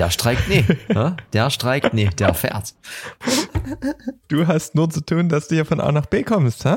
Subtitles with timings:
[0.00, 0.64] der streikt nie.
[0.88, 1.14] Ja?
[1.34, 2.74] Der streikt nie, der fährt.
[4.28, 6.76] Du hast nur zu tun, dass du hier von A nach B kommst, hä?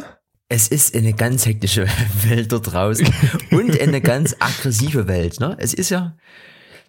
[0.49, 1.87] Es ist eine ganz hektische
[2.27, 3.07] Welt da draußen
[3.51, 5.39] und eine ganz aggressive Welt.
[5.39, 5.55] Ne?
[5.57, 6.17] Es ist ja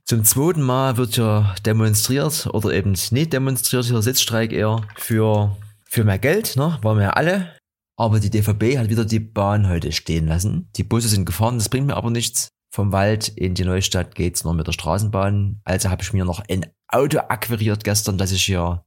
[0.04, 5.56] zum zweiten Mal wird ja demonstriert oder eben nicht demonstriert, hier Sitzstreik eher für,
[5.88, 6.78] für mehr Geld, ne?
[6.82, 7.54] waren wir ja alle.
[7.96, 10.68] Aber die DVB hat wieder die Bahn heute stehen lassen.
[10.74, 12.48] Die Busse sind gefahren, das bringt mir aber nichts.
[12.74, 15.60] Vom Wald in die Neustadt geht's nur mit der Straßenbahn.
[15.62, 18.84] Also habe ich mir noch ein Auto akquiriert gestern, dass ich hier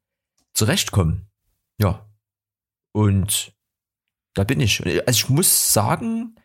[0.54, 1.26] zurechtkomme.
[1.80, 2.05] Ja.
[2.91, 3.55] Und
[4.34, 4.86] da bin ich.
[4.86, 6.36] Also ich muss sagen,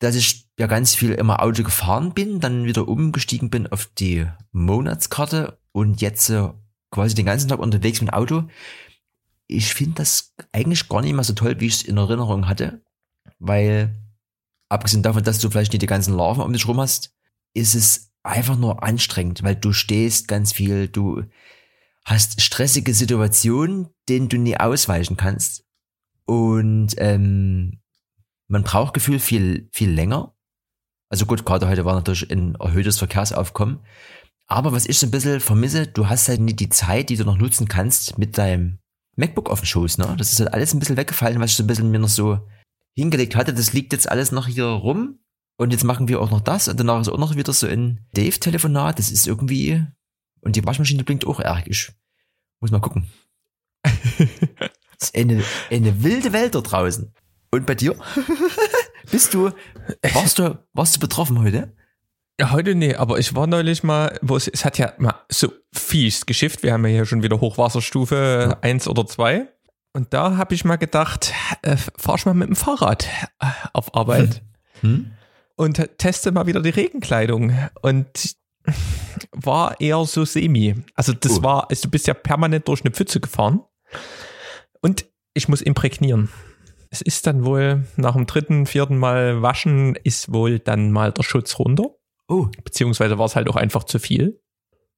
[0.00, 4.26] dass ich ja ganz viel immer Auto gefahren bin, dann wieder umgestiegen bin auf die
[4.50, 6.48] Monatskarte und jetzt äh,
[6.90, 8.48] quasi den ganzen Tag unterwegs mit Auto.
[9.46, 12.82] Ich finde das eigentlich gar nicht mehr so toll, wie ich es in Erinnerung hatte,
[13.38, 13.94] weil
[14.72, 17.14] abgesehen davon, dass du vielleicht nicht die ganzen Larven um dich rum hast,
[17.54, 21.22] ist es einfach nur anstrengend, weil du stehst ganz viel, du
[22.04, 25.64] hast stressige Situationen, denen du nie ausweichen kannst.
[26.24, 27.80] Und ähm,
[28.48, 30.34] man braucht Gefühl viel, viel länger.
[31.08, 33.80] Also gut, gerade heute war natürlich ein erhöhtes Verkehrsaufkommen.
[34.46, 37.24] Aber was ich so ein bisschen vermisse, du hast halt nie die Zeit, die du
[37.24, 38.78] noch nutzen kannst mit deinem
[39.16, 39.98] MacBook auf dem Schoß.
[39.98, 40.14] Ne?
[40.18, 42.40] Das ist halt alles ein bisschen weggefallen, was ich so ein bisschen mir noch so
[42.94, 43.54] hingelegt hatte.
[43.54, 45.18] Das liegt jetzt alles noch hier rum.
[45.56, 46.68] Und jetzt machen wir auch noch das.
[46.68, 48.98] Und danach ist auch noch wieder so ein Dave-Telefonat.
[48.98, 49.84] Das ist irgendwie.
[50.40, 51.66] Und die Waschmaschine blinkt auch arg.
[51.66, 51.92] Ich
[52.60, 53.10] muss mal gucken.
[53.84, 57.12] das ist eine, eine wilde Welt da draußen.
[57.50, 57.96] Und bei dir?
[59.10, 59.50] Bist du,
[60.14, 61.74] warst du, warst du betroffen heute?
[62.40, 65.52] Ja, heute nee, aber ich war neulich mal, wo es, es hat ja mal so
[65.72, 66.62] fies geschifft.
[66.62, 68.58] Wir haben ja hier schon wieder Hochwasserstufe ja.
[68.62, 69.48] 1 oder 2.
[69.92, 73.08] Und da habe ich mal gedacht, äh, fahr ich mal mit dem Fahrrad
[73.40, 74.42] äh, auf Arbeit
[74.80, 74.90] hm.
[74.90, 75.10] Hm?
[75.56, 77.52] und teste mal wieder die Regenkleidung.
[77.82, 78.36] Und
[79.32, 80.74] war eher so semi.
[80.94, 81.42] Also das oh.
[81.42, 83.62] war, also du bist ja permanent durch eine Pfütze gefahren.
[84.80, 86.28] Und ich muss imprägnieren.
[86.90, 91.22] Es ist dann wohl nach dem dritten, vierten Mal waschen, ist wohl dann mal der
[91.22, 91.94] Schutz runter.
[92.28, 92.48] Oh.
[92.64, 94.40] Beziehungsweise war es halt auch einfach zu viel.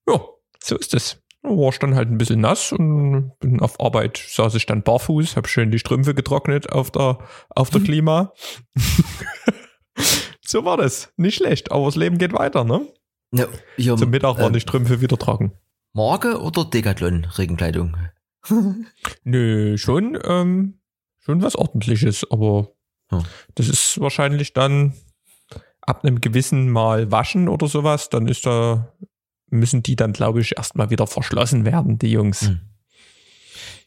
[0.09, 0.21] Ja,
[0.63, 1.23] so ist es.
[1.45, 5.37] War ich dann halt ein bisschen nass und bin auf Arbeit, saß ich dann barfuß,
[5.37, 7.19] hab schön die Strümpfe getrocknet auf der,
[7.51, 8.33] auf der Klima.
[10.41, 11.13] so war das.
[11.17, 12.89] Nicht schlecht, aber das Leben geht weiter, ne?
[13.33, 13.47] Ja,
[13.77, 15.53] hier, Zum Mittag waren ähm, die Strümpfe wieder trocken.
[15.93, 17.97] Marke oder Decathlon Regenkleidung?
[19.25, 20.81] Nö, schon ähm,
[21.19, 22.73] schon was ordentliches, aber
[23.11, 23.23] hm.
[23.55, 24.95] das ist wahrscheinlich dann
[25.81, 28.93] ab einem gewissen Mal waschen oder sowas, dann ist da,
[29.55, 32.43] müssen die dann, glaube ich, erstmal wieder verschlossen werden, die Jungs.
[32.43, 32.61] Hm.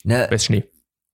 [0.04, 0.64] Na, Weiß Schnee.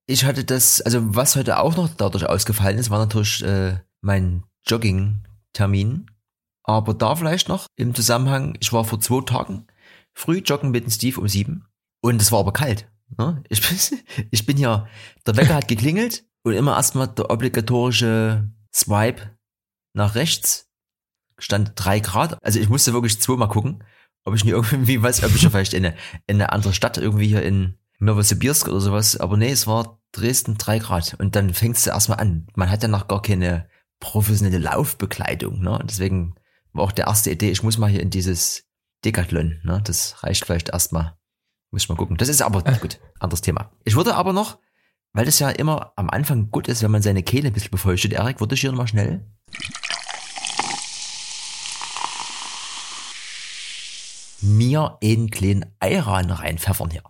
[0.06, 4.44] Ich hatte das, also was heute auch noch dadurch ausgefallen ist, war natürlich äh, mein
[4.66, 6.10] Jogging-Termin.
[6.62, 9.66] Aber da vielleicht noch im Zusammenhang, ich war vor zwei Tagen
[10.14, 11.66] früh joggen mit dem Steve um sieben
[12.00, 12.88] und es war aber kalt.
[13.18, 13.42] Ne?
[13.48, 14.00] Ich, bin,
[14.30, 14.86] ich bin ja,
[15.26, 19.30] der Wecker hat geklingelt und immer erstmal der obligatorische Swipe
[19.92, 20.70] nach rechts.
[21.38, 22.38] Stand drei Grad.
[22.42, 23.82] Also ich musste wirklich zweimal gucken,
[24.24, 25.96] ob ich nicht irgendwie weiß, ob ich ja vielleicht in eine,
[26.26, 29.16] in eine andere Stadt irgendwie hier in Novosibirsk oder sowas.
[29.16, 31.16] Aber nee, es war Dresden drei Grad.
[31.18, 32.46] Und dann fängst du erstmal an.
[32.54, 33.68] Man hat ja noch gar keine
[34.00, 35.60] professionelle Laufbekleidung.
[35.60, 35.78] Ne?
[35.78, 36.34] Und deswegen
[36.72, 38.64] war auch die erste Idee, ich muss mal hier in dieses
[39.04, 39.60] Decathlon.
[39.64, 39.80] Ne?
[39.84, 41.16] Das reicht vielleicht erstmal.
[41.70, 42.16] Muss ich mal gucken.
[42.16, 42.78] Das ist aber äh.
[42.78, 43.72] gut, anderes Thema.
[43.84, 44.58] Ich würde aber noch,
[45.12, 48.12] weil das ja immer am Anfang gut ist, wenn man seine Kehle ein bisschen befeuchtet,
[48.12, 49.24] Erik, würde ich hier nochmal schnell.
[54.44, 57.02] Mir einen kleinen Eiran reinpfeffern hier.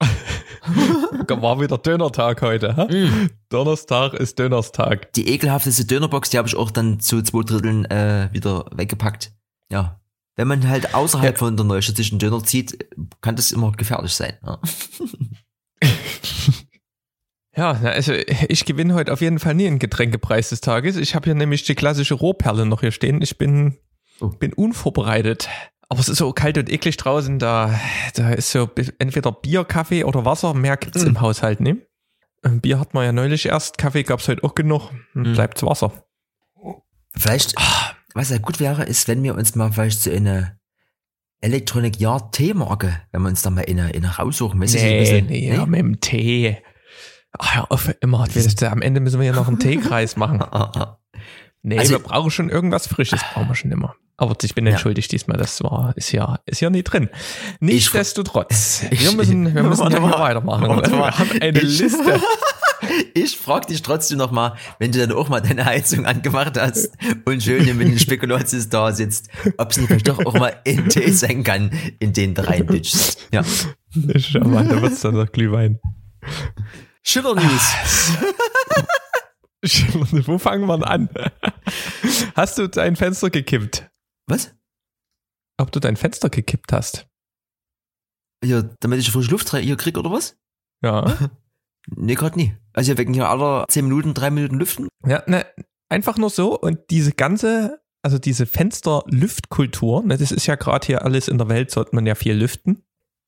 [1.42, 2.76] War wieder Dönertag heute.
[2.76, 3.06] Hä?
[3.06, 3.30] Mm.
[3.48, 5.12] Donnerstag ist Dönerstag.
[5.12, 9.32] Die ekelhafteste Dönerbox, die habe ich auch dann zu zwei Dritteln äh, wieder weggepackt.
[9.70, 10.00] Ja,
[10.36, 11.38] wenn man halt außerhalb ja.
[11.38, 12.86] von der neustädtischen Döner zieht,
[13.20, 14.34] kann das immer gefährlich sein.
[14.44, 14.60] Ja.
[17.56, 18.12] Ja, also
[18.48, 20.96] ich gewinne heute auf jeden Fall nie einen Getränkepreis des Tages.
[20.96, 23.20] Ich habe hier nämlich die klassische Rohperle noch hier stehen.
[23.20, 23.76] Ich bin,
[24.20, 24.28] oh.
[24.28, 25.48] bin unvorbereitet.
[25.90, 27.38] Aber es ist so kalt und eklig draußen.
[27.38, 27.78] Da,
[28.14, 30.54] da ist so entweder Bier, Kaffee oder Wasser.
[30.54, 31.08] Mehr gibt's mm.
[31.08, 31.76] im Haushalt, ne?
[32.42, 33.76] Bier hat man ja neulich erst.
[33.76, 34.90] Kaffee gab's heute auch genug.
[35.12, 35.34] Mm.
[35.34, 35.92] Bleibt's Wasser.
[37.14, 40.58] Vielleicht, ah was ja gut wäre, ist, wenn wir uns mal vielleicht so eine
[41.40, 44.60] Electronic Yard Teemarke, wenn wir uns da mal eine, eine raussuchen.
[44.60, 46.58] Weißt nee, bisschen, nee, ja, mit dem Tee.
[47.38, 48.26] Ach, hör auf, immer.
[48.62, 50.42] Am Ende müssen wir ja noch einen Teekreis machen.
[51.62, 53.94] Nee, also, wir brauchen schon irgendwas Frisches, brauchen wir schon immer.
[54.16, 54.72] Aber ich bin ja.
[54.72, 57.08] entschuldigt diesmal, das war, ist ja, ist ja nie drin.
[57.60, 60.62] Nichtsdestotrotz, wir müssen, wir müssen ja mal weitermachen.
[60.62, 62.20] Wir haben eine Liste.
[63.14, 66.92] Ich frag dich trotzdem noch mal, wenn du dann auch mal deine Heizung angemacht hast
[67.26, 69.28] und schön mit den Spekulatius da sitzt,
[69.58, 73.28] ob es nicht doch auch mal in Tee sein kann, in den du reinbitschst.
[73.32, 73.44] Ja.
[74.16, 75.78] Schau mal, da wird's dann noch Glühwein.
[77.02, 77.72] Schiller News.
[80.26, 81.08] Wo fangen wir an?
[82.34, 83.90] Hast du dein Fenster gekippt?
[84.26, 84.54] Was?
[85.58, 87.06] Ob du dein Fenster gekippt hast?
[88.42, 90.38] Ja, damit ich frische Luft hier krieg oder was?
[90.82, 91.30] Ja.
[91.96, 92.54] Nee, gerade nie.
[92.74, 94.88] Also wir wecken hier alle 10 Minuten, 3 Minuten lüften.
[95.04, 95.46] Ja, ne,
[95.88, 101.04] einfach nur so und diese ganze, also diese Fensterlüftkultur, ne, das ist ja gerade hier
[101.04, 102.84] alles in der Welt, sollte man ja viel lüften.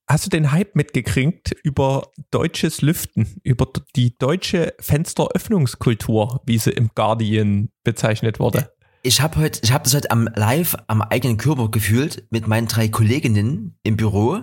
[0.09, 6.91] Hast du den Hype mitgekriegt über deutsches Lüften, über die deutsche Fensteröffnungskultur, wie sie im
[6.95, 8.73] Guardian bezeichnet wurde?
[9.05, 12.69] Ich habe heute, ich habe das heute am live am eigenen Körper gefühlt mit meinen
[12.69, 14.41] drei Kolleginnen im Büro.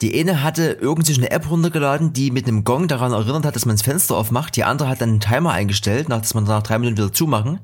[0.00, 3.66] Die eine hatte irgendwie eine App runtergeladen, die mit einem Gong daran erinnert hat, dass
[3.66, 4.56] man das Fenster aufmacht.
[4.56, 7.60] Die andere hat dann einen Timer eingestellt, nach dass man nach drei Minuten wieder zumachen.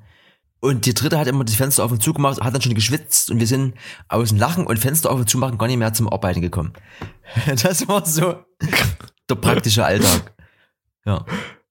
[0.67, 3.31] Und die dritte hat immer das Fenster auf und zu gemacht, hat dann schon geschwitzt
[3.31, 3.75] und wir sind
[4.09, 6.73] aus dem Lachen und Fenster auf und zu machen gar nicht mehr zum Arbeiten gekommen.
[7.63, 8.35] Das war so
[9.31, 10.35] der praktische Alltag.
[11.05, 11.25] Ja.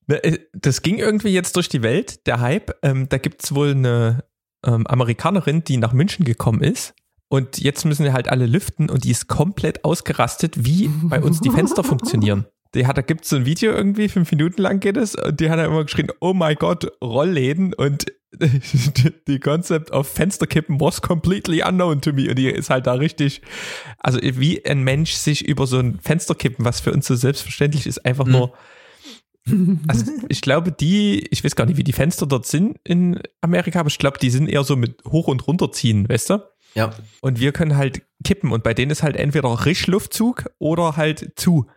[0.08, 2.72] Ne, äh, das ging irgendwie jetzt durch die Welt, der Hype.
[2.84, 4.24] Ähm, da gibt's wohl eine
[4.66, 6.94] ähm, Amerikanerin, die nach München gekommen ist
[7.28, 11.42] und jetzt müssen wir halt alle lüften und die ist komplett ausgerastet, wie bei uns
[11.42, 12.46] die Fenster funktionieren.
[12.76, 15.40] Die hat, da gibt es so ein Video irgendwie, fünf Minuten lang geht es, und
[15.40, 18.06] die hat dann immer geschrien, oh my God, Rollläden und
[19.28, 22.30] die Concept of Fensterkippen was completely unknown to me.
[22.30, 23.42] Und die ist halt da richtig,
[24.00, 28.06] also wie ein Mensch sich über so ein Fensterkippen, was für uns so selbstverständlich ist,
[28.06, 28.54] einfach nur
[29.88, 33.80] also ich glaube, die, ich weiß gar nicht, wie die Fenster dort sind in Amerika,
[33.80, 36.40] aber ich glaube, die sind eher so mit hoch und runter ziehen, weißt du?
[36.74, 36.92] Ja.
[37.22, 41.68] Und wir können halt kippen und bei denen ist halt entweder Rischluftzug oder halt zu.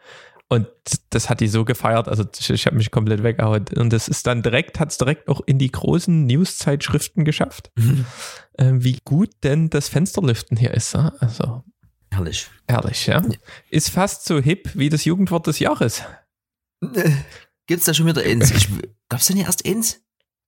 [0.51, 0.67] Und
[1.11, 3.67] das hat die so gefeiert, also ich, ich habe mich komplett weggehauen.
[3.77, 8.07] Und das ist dann direkt, hat es direkt auch in die großen News-Zeitschriften geschafft, mhm.
[8.55, 10.97] äh, wie gut denn das Fensterlüften hier ist.
[10.97, 11.65] Also
[12.11, 12.49] herrlich.
[12.67, 13.23] Herrlich, ja.
[13.71, 16.03] Ist fast so hip wie das Jugendwort des Jahres.
[17.67, 18.53] Gibt's da schon wieder eins?
[19.11, 20.01] Gab's da nicht erst eins?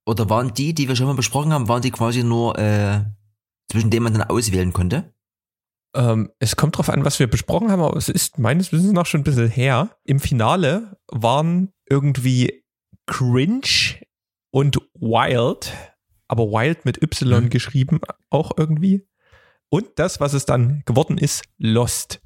[0.06, 3.04] Oder waren die, die wir schon mal besprochen haben, waren die quasi nur äh,
[3.70, 5.12] zwischen denen man dann auswählen konnte?
[5.94, 9.06] Ähm, es kommt drauf an, was wir besprochen haben, aber es ist meines Wissens noch
[9.06, 9.96] schon ein bisschen her.
[10.04, 12.64] Im Finale waren irgendwie
[13.06, 13.98] Cringe
[14.50, 15.72] und Wild,
[16.28, 17.50] aber Wild mit Y mhm.
[17.50, 18.00] geschrieben
[18.30, 19.06] auch irgendwie.
[19.68, 22.20] Und das, was es dann geworden ist, Lost.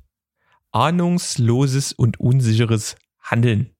[0.72, 3.74] Ahnungsloses und unsicheres Handeln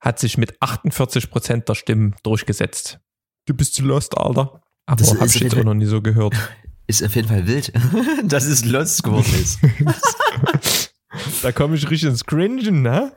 [0.00, 3.00] hat sich mit 48 Prozent der Stimmen durchgesetzt.
[3.46, 4.60] Du bist Lost, Alter.
[4.86, 6.34] Aber habe ich jetzt auch noch nie so gehört.
[6.86, 7.72] Ist auf jeden Fall wild,
[8.24, 9.58] dass es Lost geworden ist.
[11.42, 13.12] da komme ich richtig ins Cringen, ne?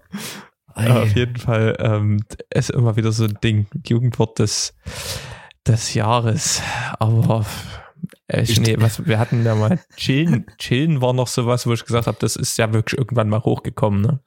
[0.75, 2.24] Ja, auf jeden Fall ähm,
[2.54, 4.74] ist immer wieder so ein Ding, Jugendwort des,
[5.68, 6.62] des Jahres.
[7.00, 7.45] Aber
[8.27, 10.45] äh, ich, nee, was, wir hatten ja mal Chillen.
[10.57, 14.01] Chillen war noch sowas, wo ich gesagt habe, das ist ja wirklich irgendwann mal hochgekommen.
[14.01, 14.19] Ne?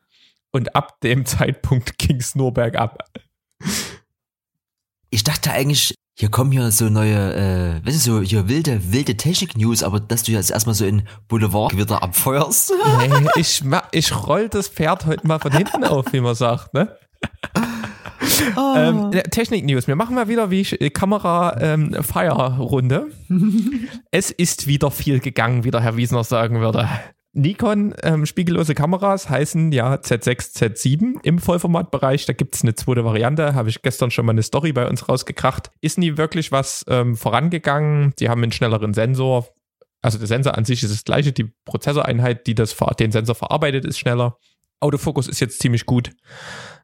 [0.50, 3.09] Und ab dem Zeitpunkt ging es nur bergab.
[5.11, 9.17] Ich dachte eigentlich, hier kommen hier so neue, äh, weißt du, so hier wilde, wilde
[9.17, 12.73] Technik-News, aber dass du jetzt erstmal so in Boulevard wieder abfeuerst.
[12.99, 13.62] Nee, ich,
[13.93, 16.94] ich roll das Pferd heute mal von hinten auf, wie man sagt, ne?
[18.56, 18.75] Oh.
[18.77, 19.87] Ähm, Technik-News.
[19.87, 23.06] Wir machen mal wieder wie äh, Kamera-Fire-Runde.
[23.31, 26.87] Ähm, es ist wieder viel gegangen, wie der Herr Wiesner sagen würde.
[27.34, 32.27] Nikon ähm, spiegellose Kameras heißen ja Z6, Z7 im Vollformatbereich.
[32.27, 35.08] Da gibt es eine zweite Variante, habe ich gestern schon mal eine Story bei uns
[35.08, 35.70] rausgekracht.
[35.81, 38.12] Ist nie wirklich was ähm, vorangegangen.
[38.19, 39.48] Die haben einen schnelleren Sensor.
[40.03, 41.32] Also der Sensor an sich ist das gleiche.
[41.32, 44.36] Die Prozessoreinheit, die das, den Sensor verarbeitet, ist schneller.
[44.81, 46.10] Autofokus ist jetzt ziemlich gut.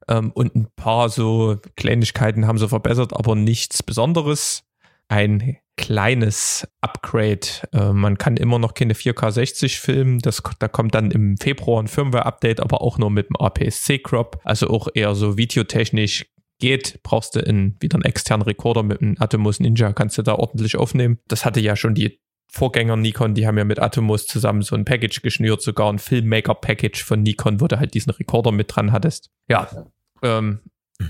[0.09, 4.65] Ähm, und ein paar so Kleinigkeiten haben sie verbessert, aber nichts Besonderes.
[5.09, 7.47] Ein kleines Upgrade.
[7.73, 10.19] Äh, man kann immer noch keine 4K 60 filmen.
[10.19, 14.41] Das, da kommt dann im Februar ein Firmware-Update, aber auch nur mit dem APS-C-Crop.
[14.45, 16.27] Also auch eher so videotechnisch
[16.59, 20.35] geht, brauchst du in, wieder einen externen Rekorder mit einem Atomos Ninja, kannst du da
[20.35, 21.19] ordentlich aufnehmen.
[21.29, 22.21] Das hatte ja schon die
[22.51, 27.05] Vorgänger Nikon, die haben ja mit Atomos zusammen so ein Package geschnürt, sogar ein Filmmaker-Package
[27.05, 29.31] von Nikon, wo du halt diesen Rekorder mit dran hattest.
[29.49, 29.87] Ja,
[30.23, 30.61] ähm,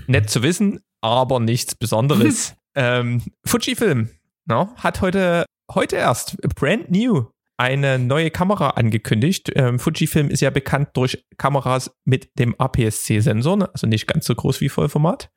[0.05, 2.55] nett zu wissen, aber nichts Besonderes.
[2.75, 4.09] ähm, Fujifilm
[4.49, 7.27] no, hat heute, heute erst, brand new,
[7.57, 9.51] eine neue Kamera angekündigt.
[9.55, 13.69] Ähm, Fujifilm ist ja bekannt durch Kameras mit dem APS-C-Sensor, ne?
[13.69, 15.29] also nicht ganz so groß wie Vollformat.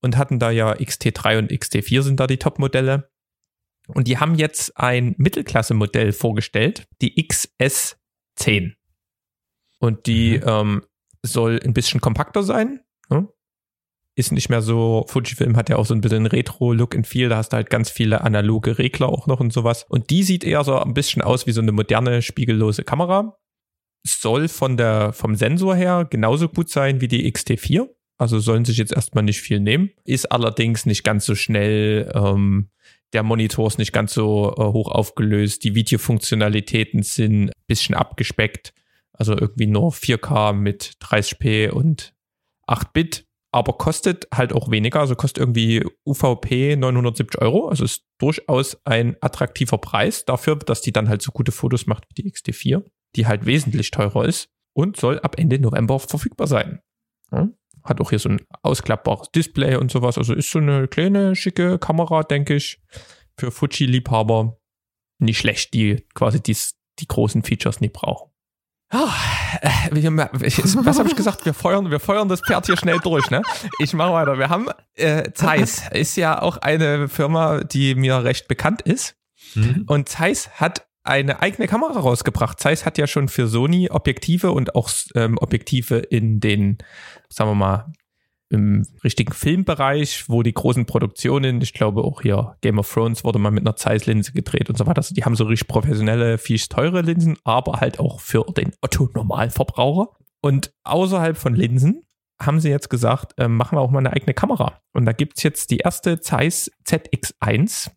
[0.00, 3.10] Und hatten da ja XT3 und XT4 sind da die Top-Modelle.
[3.88, 7.16] Und die haben jetzt ein Mittelklasse-Modell vorgestellt, die
[14.16, 17.38] ist nicht mehr so, Fujifilm hat ja auch so ein bisschen Retro-Look and Feel, da
[17.38, 19.84] hast du halt ganz viele analoge Regler auch noch und sowas.
[19.88, 23.36] Und die sieht eher so ein bisschen aus wie so eine moderne, spiegellose Kamera.
[24.06, 27.88] Soll von der, vom Sensor her genauso gut sein wie die XT4.
[28.16, 29.90] Also sollen sich jetzt erstmal nicht viel nehmen.
[30.04, 32.10] Ist allerdings nicht ganz so schnell.
[32.14, 32.70] Ähm,
[33.12, 35.64] der Monitor ist nicht ganz so äh, hoch aufgelöst.
[35.64, 38.72] Die Videofunktionalitäten sind ein bisschen abgespeckt.
[39.12, 42.14] Also irgendwie nur 4K mit 30p und
[42.66, 48.04] 8 Bit aber kostet halt auch weniger, also kostet irgendwie UVP 970 Euro, also ist
[48.18, 52.28] durchaus ein attraktiver Preis dafür, dass die dann halt so gute Fotos macht wie die
[52.28, 52.82] XT4,
[53.14, 56.80] die halt wesentlich teurer ist und soll ab Ende November verfügbar sein.
[57.30, 57.48] Ja,
[57.84, 61.78] hat auch hier so ein ausklappbares Display und sowas, also ist so eine kleine, schicke
[61.78, 62.82] Kamera, denke ich,
[63.38, 64.58] für Fuji-Liebhaber.
[65.20, 68.33] Nicht schlecht, die quasi dies, die großen Features nicht brauchen.
[68.96, 69.08] Oh,
[69.88, 71.44] was habe ich gesagt?
[71.44, 73.42] Wir feuern, wir feuern das Pferd hier schnell durch, ne?
[73.80, 74.38] Ich mache weiter.
[74.38, 79.16] Wir haben äh, Zeiss, ist ja auch eine Firma, die mir recht bekannt ist.
[79.54, 79.84] Mhm.
[79.88, 82.60] Und Zeiss hat eine eigene Kamera rausgebracht.
[82.60, 86.78] Zeiss hat ja schon für Sony Objektive und auch ähm, Objektive in den,
[87.28, 87.92] sagen wir mal,
[88.50, 93.38] im richtigen Filmbereich, wo die großen Produktionen, ich glaube auch hier Game of Thrones wurde
[93.38, 94.98] mal mit einer Zeiss-Linse gedreht und so weiter.
[94.98, 100.10] Also die haben so richtig professionelle, viel teure Linsen, aber halt auch für den Otto-Normalverbraucher.
[100.40, 102.02] Und außerhalb von Linsen
[102.40, 104.80] haben sie jetzt gesagt, äh, machen wir auch mal eine eigene Kamera.
[104.92, 107.90] Und da gibt es jetzt die erste Zeiss ZX1.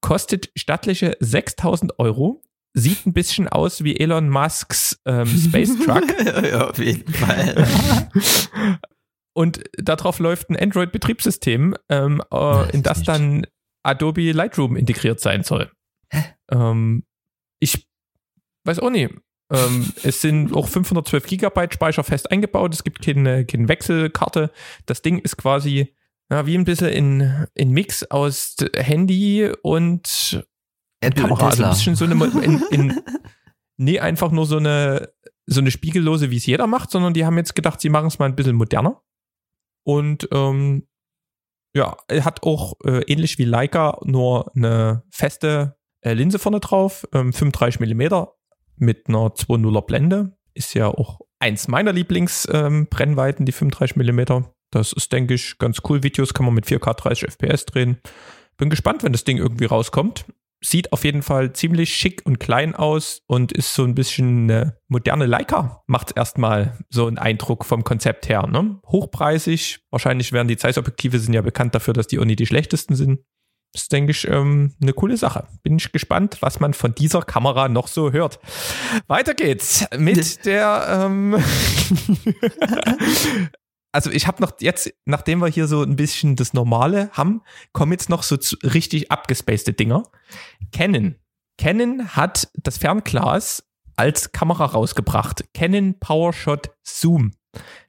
[0.00, 2.42] Kostet stattliche 6000 Euro,
[2.74, 6.04] sieht ein bisschen aus wie Elon Musks ähm, Space Truck.
[6.44, 7.66] ja, auf jeden Fall.
[9.36, 13.46] Und darauf läuft ein Android-Betriebssystem, ähm, äh, in das dann
[13.82, 15.70] Adobe Lightroom integriert sein soll.
[16.50, 17.04] Ähm,
[17.58, 17.86] ich
[18.64, 19.12] weiß auch nicht.
[19.52, 22.72] Ähm, es sind auch 512 Gigabyte Speicher fest eingebaut.
[22.72, 24.50] Es gibt keine, keine Wechselkarte.
[24.86, 25.94] Das Ding ist quasi
[26.30, 30.46] ja, wie ein bisschen in, in Mix aus Handy und
[31.00, 31.48] Apple Kamera.
[31.48, 33.00] Also ein bisschen so eine, in, in,
[33.76, 35.12] nee, einfach nur so eine,
[35.44, 38.18] so eine Spiegellose, wie es jeder macht, sondern die haben jetzt gedacht, sie machen es
[38.18, 39.02] mal ein bisschen moderner.
[39.86, 40.88] Und ähm,
[41.72, 47.06] ja, er hat auch äh, ähnlich wie Leica nur eine feste äh, Linse vorne drauf,
[47.12, 48.24] ähm, 35 mm
[48.78, 50.36] mit einer 2.0er Blende.
[50.54, 54.44] Ist ja auch eins meiner Lieblingsbrennweiten, ähm, die 35 mm.
[54.70, 56.02] Das ist, denke ich, ganz cool.
[56.02, 57.98] Videos kann man mit 4K 30 FPS drehen.
[58.56, 60.24] Bin gespannt, wenn das Ding irgendwie rauskommt
[60.60, 64.78] sieht auf jeden Fall ziemlich schick und klein aus und ist so ein bisschen eine
[64.88, 65.82] moderne Leica.
[65.86, 68.46] Macht erstmal so einen Eindruck vom Konzept her.
[68.46, 68.80] Ne?
[68.86, 69.80] Hochpreisig.
[69.90, 73.20] Wahrscheinlich werden die Zeiss-Objektive sind ja bekannt dafür, dass die Uni die schlechtesten sind.
[73.72, 75.48] Das ist, denke ich, ähm, eine coole Sache.
[75.62, 78.38] Bin ich gespannt, was man von dieser Kamera noch so hört.
[79.06, 81.36] Weiter geht's mit der ähm,
[83.96, 87.40] also ich habe noch jetzt, nachdem wir hier so ein bisschen das Normale haben,
[87.72, 90.02] kommen jetzt noch so richtig abgespacede Dinger.
[90.70, 91.16] Canon.
[91.56, 95.46] Canon hat das Fernglas als Kamera rausgebracht.
[95.54, 97.32] Canon PowerShot Zoom.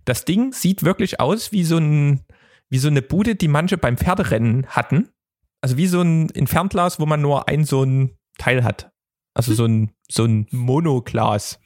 [0.05, 2.23] Das Ding sieht wirklich aus wie so ein,
[2.69, 5.09] wie so eine Bude, die manche beim Pferderennen hatten.
[5.59, 8.93] Also wie so ein, ein Fernglas, wo man nur ein so ein Teil hat.
[9.33, 11.59] Also so ein, so ein Monoglas.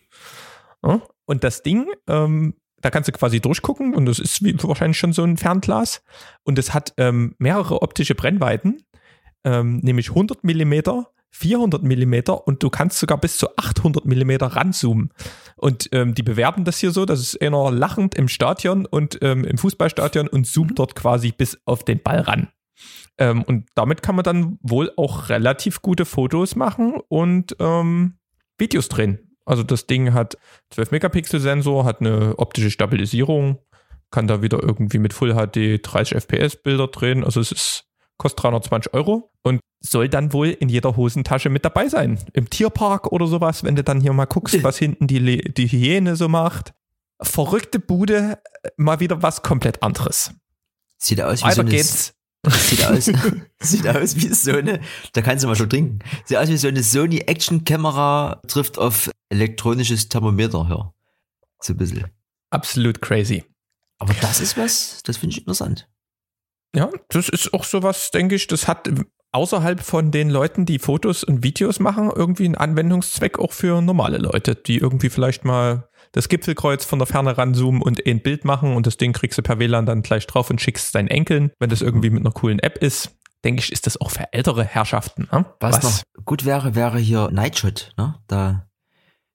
[0.82, 5.14] Und das Ding ähm, da kannst du quasi durchgucken und das ist wie, wahrscheinlich schon
[5.14, 6.04] so ein Fernglas.
[6.44, 8.84] Und es hat ähm, mehrere optische Brennweiten,
[9.44, 15.12] ähm, nämlich 100 Millimeter, 400 Millimeter und du kannst sogar bis zu 800 Millimeter ranzoomen.
[15.56, 19.46] Und ähm, die bewerben das hier so, dass es einer lachend im Stadion und ähm,
[19.46, 22.50] im Fußballstadion und zoomt dort quasi bis auf den Ball ran.
[23.18, 28.16] Ähm, und damit kann man dann wohl auch relativ gute Fotos machen und ähm,
[28.58, 29.31] Videos drehen.
[29.46, 30.38] Also das Ding hat
[30.72, 33.60] 12 Megapixel Sensor, hat eine optische Stabilisierung,
[34.12, 37.24] kann da wieder irgendwie mit Full HD 30 FPS Bilder drehen.
[37.24, 37.86] Also es ist,
[38.18, 42.20] kostet 320 Euro und soll dann wohl in jeder Hosentasche mit dabei sein.
[42.34, 46.16] Im Tierpark oder sowas, wenn du dann hier mal guckst, was hinten die, die Hyäne
[46.16, 46.74] so macht.
[47.22, 48.40] Verrückte Bude,
[48.78, 50.34] mal wieder was komplett anderes.
[50.98, 52.14] Sieht aus wie Weiter so eine, geht's.
[52.48, 53.06] Sieht aus,
[53.60, 54.82] sieht aus wie so eine,
[55.14, 56.00] da kannst du mal schon trinken.
[56.26, 60.94] Sieht aus wie so eine Sony Action Kamera trifft auf elektronisches Thermometer, ja.
[61.60, 62.08] So ein bisschen.
[62.50, 63.44] Absolut crazy.
[64.00, 65.88] Aber das ist was, das finde ich interessant.
[66.76, 68.90] Ja, das ist auch sowas, denke ich, das hat
[69.32, 74.18] außerhalb von den Leuten, die Fotos und Videos machen, irgendwie einen Anwendungszweck auch für normale
[74.18, 78.76] Leute, die irgendwie vielleicht mal das Gipfelkreuz von der Ferne ranzoomen und ein Bild machen
[78.76, 81.52] und das Ding kriegst du per WLAN dann gleich drauf und schickst deinen Enkeln.
[81.60, 84.64] Wenn das irgendwie mit einer coolen App ist, denke ich, ist das auch für ältere
[84.64, 85.28] Herrschaften.
[85.32, 85.46] Ne?
[85.60, 88.16] Was, Was, noch gut wäre, wäre hier Nightshot, ne?
[88.28, 88.68] Da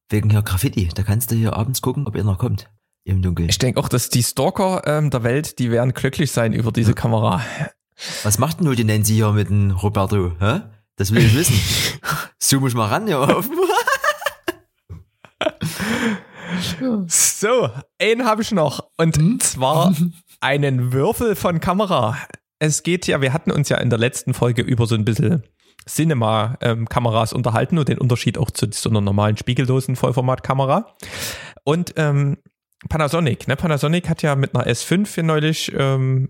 [0.08, 0.88] wegen hier Graffiti.
[0.94, 2.70] Da kannst du hier abends gucken, ob einer kommt.
[3.04, 3.48] im Dunkeln.
[3.48, 6.94] Ich denke auch, dass die Stalker ähm, der Welt, die werden glücklich sein über diese
[6.94, 7.40] Kamera.
[8.22, 10.32] Was macht denn nur die Nancy hier mit dem Roberto?
[10.38, 10.60] Hä?
[10.96, 11.58] Das will ich wissen.
[12.38, 13.48] Zoom ich mal ran hier auf.
[17.08, 18.88] So, einen habe ich noch.
[18.96, 19.94] Und zwar
[20.40, 22.16] einen Würfel von Kamera.
[22.58, 25.42] Es geht ja, wir hatten uns ja in der letzten Folge über so ein bisschen
[25.88, 30.94] Cinema-Kameras unterhalten und den Unterschied auch zu so einer normalen spiegellosen Vollformatkamera.
[31.64, 32.38] Und ähm,
[32.88, 33.56] Panasonic, ne?
[33.56, 36.28] Panasonic hat ja mit einer S5 hier neulich ähm,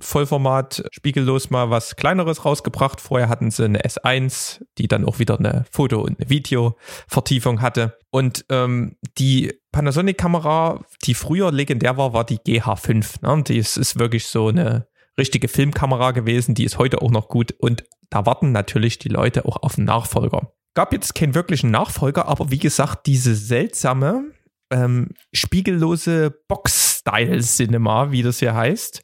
[0.00, 3.00] Vollformat spiegellos mal was kleineres rausgebracht.
[3.00, 7.98] Vorher hatten sie eine S1, die dann auch wieder eine Foto- und eine Video-Vertiefung hatte.
[8.10, 13.22] Und ähm, die Panasonic-Kamera, die früher legendär war, war die GH5.
[13.22, 13.42] Ne?
[13.42, 14.86] Die ist, ist wirklich so eine
[15.18, 17.52] richtige Filmkamera gewesen, die ist heute auch noch gut.
[17.58, 20.52] Und da warten natürlich die Leute auch auf einen Nachfolger.
[20.74, 24.24] Gab jetzt keinen wirklichen Nachfolger, aber wie gesagt, diese seltsame,
[24.70, 29.02] ähm, spiegellose Box-Style-Cinema, wie das hier heißt,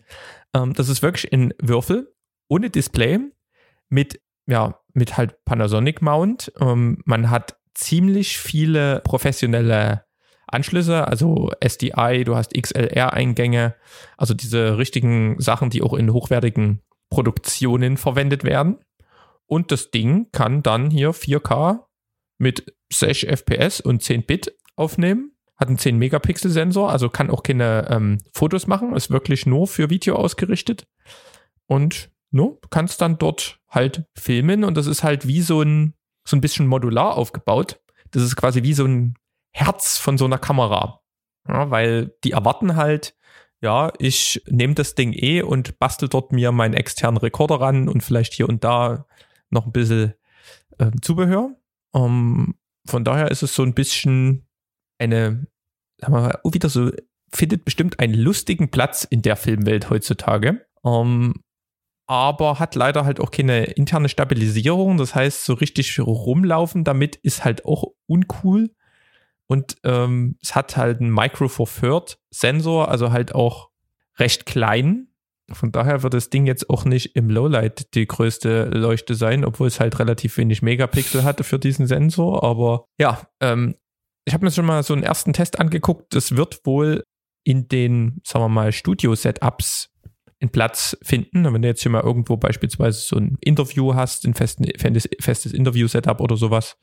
[0.55, 2.15] ähm, das ist wirklich ein Würfel
[2.49, 3.19] ohne Display
[3.89, 6.53] mit, ja, mit halt Panasonic-Mount.
[6.61, 10.05] Ähm, man hat ziemlich viele professionelle
[10.47, 13.75] Anschlüsse, also SDI, du hast XLR-Eingänge,
[14.19, 18.79] also diese richtigen Sachen, die auch in hochwertigen Produktionen verwendet werden.
[19.47, 21.85] Und das Ding kann dann hier 4K
[22.39, 25.32] mit 6 FPS und 10 Bit aufnehmen.
[25.63, 29.69] Hat einen 10 Megapixel Sensor, also kann auch keine ähm, Fotos machen, ist wirklich nur
[29.69, 30.89] für Video ausgerichtet.
[31.67, 35.95] Und no, du kannst dann dort halt filmen und das ist halt wie so ein,
[36.27, 37.81] so ein bisschen modular aufgebaut.
[38.11, 39.15] Das ist quasi wie so ein
[39.53, 41.01] Herz von so einer Kamera.
[41.47, 43.15] Ja, weil die erwarten halt,
[43.61, 48.03] ja, ich nehme das Ding eh und bastel dort mir meinen externen Rekorder ran und
[48.03, 49.07] vielleicht hier und da
[49.49, 50.15] noch ein bisschen
[50.79, 51.55] äh, Zubehör.
[51.93, 54.49] Um, von daher ist es so ein bisschen
[54.99, 55.47] eine,
[56.03, 56.91] sagen wir wieder so,
[57.33, 60.67] findet bestimmt einen lustigen Platz in der Filmwelt heutzutage.
[60.83, 61.35] Um,
[62.07, 64.99] aber hat leider halt auch keine interne Stabilisierung.
[64.99, 68.71] Das heißt, so richtig rumlaufen damit ist halt auch uncool.
[69.47, 73.71] Und ähm, es hat halt einen Micro Four Third Sensor, also halt auch
[74.19, 75.09] recht klein.
[75.51, 79.69] Von daher wird das Ding jetzt auch nicht im Lowlight die größte Leuchte sein, obwohl
[79.69, 82.43] es halt relativ wenig Megapixel hatte für diesen Sensor.
[82.43, 83.77] Aber ja, ähm,
[84.25, 86.15] ich habe mir schon mal so einen ersten Test angeguckt.
[86.15, 87.05] Das wird wohl
[87.45, 89.91] in den, sagen wir mal, Studio-Setups
[90.41, 91.53] einen Platz finden.
[91.53, 96.21] wenn du jetzt hier mal irgendwo beispielsweise so ein Interview hast, ein festes, festes Interview-Setup
[96.21, 96.77] oder sowas,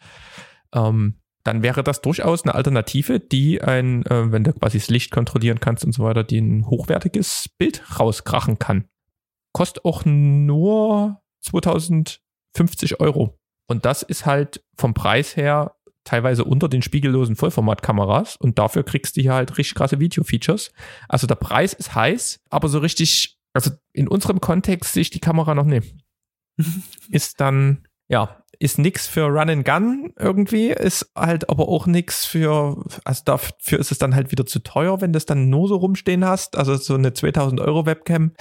[0.73, 5.11] ähm, dann wäre das durchaus eine Alternative, die ein, äh, wenn du quasi das Licht
[5.11, 8.87] kontrollieren kannst und so weiter, die ein hochwertiges Bild rauskrachen kann.
[9.53, 13.39] Kostet auch nur 2050 Euro.
[13.67, 15.75] Und das ist halt vom Preis her
[16.09, 20.71] teilweise unter den spiegellosen Vollformatkameras und dafür kriegst du hier halt richtig krasse Video-Features.
[21.07, 25.19] Also der Preis ist heiß, aber so richtig, also in unserem Kontext sehe ich die
[25.19, 25.95] Kamera noch nicht.
[27.09, 32.25] ist dann, ja, ist nix für Run and Gun irgendwie, ist halt aber auch nix
[32.25, 35.67] für, also dafür ist es dann halt wieder zu teuer, wenn du es dann nur
[35.67, 36.57] so rumstehen hast.
[36.57, 38.33] Also so eine 2000 Euro Webcam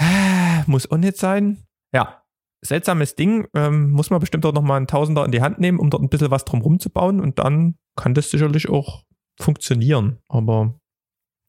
[0.67, 1.65] muss auch nicht sein.
[1.93, 2.23] Ja,
[2.61, 5.91] seltsames Ding, ähm, muss man bestimmt auch nochmal einen Tausender in die Hand nehmen, um
[5.91, 9.05] dort ein bisschen was drum rumzubauen und dann kann das sicherlich auch
[9.39, 10.19] funktionieren.
[10.29, 10.79] Aber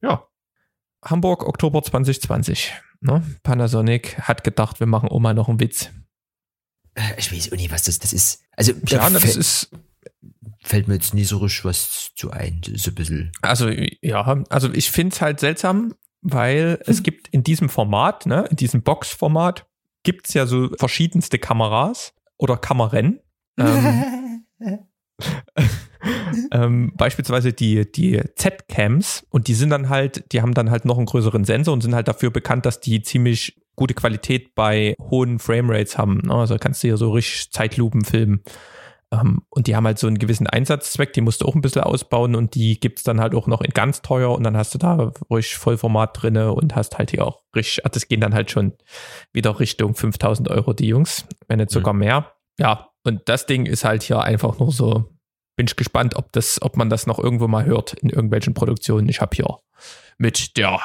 [0.02, 0.26] ja,
[1.04, 2.72] Hamburg, Oktober 2020.
[3.00, 3.22] Ne?
[3.42, 5.90] Panasonic hat gedacht, wir machen Oma noch einen Witz.
[6.94, 8.42] Äh, ich weiß auch nicht, was das, das ist.
[8.56, 9.70] Also, ja, das ist.
[10.62, 13.32] Fällt mir jetzt nie so richtig was zu ein, so ein bisschen.
[13.40, 16.80] Also, ja, also ich finde es halt seltsam, weil hm.
[16.86, 19.66] es gibt in diesem Format, ne, in diesem Box-Format,
[20.02, 23.20] gibt es ja so verschiedenste Kameras oder Kameren.
[23.58, 24.44] Ähm,
[26.52, 30.96] ähm, beispielsweise die, die Z-Cams und die sind dann halt, die haben dann halt noch
[30.96, 35.38] einen größeren Sensor und sind halt dafür bekannt, dass die ziemlich gute Qualität bei hohen
[35.38, 36.20] Framerates haben.
[36.24, 36.34] Ne?
[36.34, 38.42] Also kannst du ja so richtig Zeitlupen filmen.
[39.12, 41.82] Um, und die haben halt so einen gewissen Einsatzzweck, die musst du auch ein bisschen
[41.82, 44.72] ausbauen und die gibt es dann halt auch noch in ganz teuer und dann hast
[44.72, 48.52] du da ruhig Vollformat drinne und hast halt hier auch richtig, das gehen dann halt
[48.52, 48.74] schon
[49.32, 51.98] wieder Richtung 5000 Euro die Jungs, wenn nicht sogar mhm.
[51.98, 52.32] mehr.
[52.56, 55.10] Ja, und das Ding ist halt hier einfach nur so,
[55.56, 59.08] bin ich gespannt, ob das, ob man das noch irgendwo mal hört in irgendwelchen Produktionen.
[59.08, 59.58] Ich habe hier
[60.18, 60.80] mit der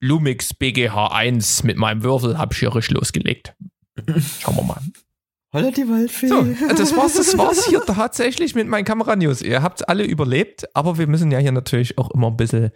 [0.00, 3.54] Lumix BGH1 mit meinem Würfel habe ich hier richtig losgelegt.
[4.40, 4.82] Schauen wir mal.
[5.52, 6.28] Holla die Waldfee.
[6.28, 6.42] So,
[6.76, 9.40] das war's, das war's hier tatsächlich mit meinen Kameranews.
[9.40, 12.70] Ihr habt alle überlebt, aber wir müssen ja hier natürlich auch immer ein bisschen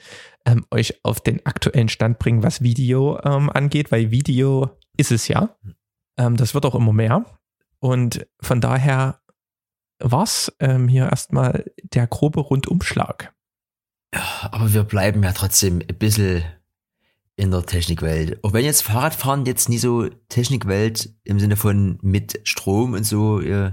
[0.47, 5.29] ähm, euch auf den aktuellen Stand bringen, was Video ähm, angeht, weil Video ist es
[5.29, 5.55] ja.
[6.17, 7.27] Ähm, das wird auch immer mehr.
[7.79, 9.21] Und von daher
[9.99, 13.35] war's ähm, hier erstmal der grobe Rundumschlag.
[14.15, 16.43] Ja, aber wir bleiben ja trotzdem ein bisschen
[17.43, 18.39] in der Technikwelt.
[18.45, 23.41] Auch wenn jetzt Fahrradfahren jetzt nie so Technikwelt im Sinne von mit Strom und so
[23.41, 23.73] äh,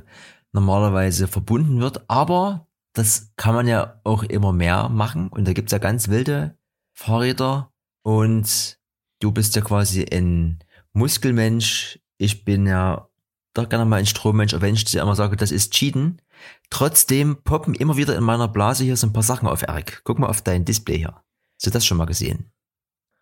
[0.52, 5.72] normalerweise verbunden wird, aber das kann man ja auch immer mehr machen und da gibt's
[5.72, 6.58] ja ganz wilde
[6.94, 8.80] Fahrräder und
[9.20, 10.58] du bist ja quasi ein
[10.94, 13.08] Muskelmensch, ich bin ja
[13.54, 16.24] doch gerne mal ein Strommensch, auch wenn ich dir immer sage, das ist Cheaten.
[16.72, 20.02] Trotzdem poppen immer wieder in meiner Blase hier so ein paar Sachen auf, Erik.
[20.06, 21.22] Guck mal auf dein Display hier.
[21.58, 22.52] Hast du das schon mal gesehen?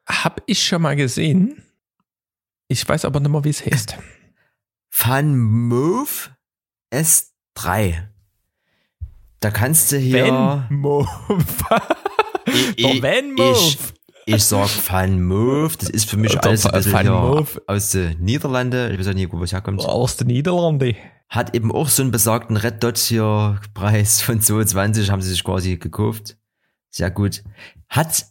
[0.07, 1.63] Hab ich schon mal gesehen.
[2.67, 3.97] Ich weiß aber nicht mehr, wie es heißt.
[4.89, 6.31] FunMove
[6.93, 8.07] S3.
[9.39, 10.27] Da kannst du hier.
[10.27, 11.07] Van Move.
[12.75, 13.57] ich, Van Move.
[13.57, 13.77] Ich,
[14.25, 15.77] ich sag FunMove.
[15.77, 17.61] Das ist für mich Der alles ein bisschen Move.
[17.67, 18.91] aus den Niederlanden.
[18.91, 19.81] Ich weiß auch nicht, wo es herkommt.
[19.81, 20.95] Aus den Niederlanden.
[21.29, 25.43] Hat eben auch so einen besagten Red Dot hier Preis von 22, haben sie sich
[25.43, 26.37] quasi gekauft.
[26.89, 27.43] Sehr gut.
[27.89, 28.25] Hat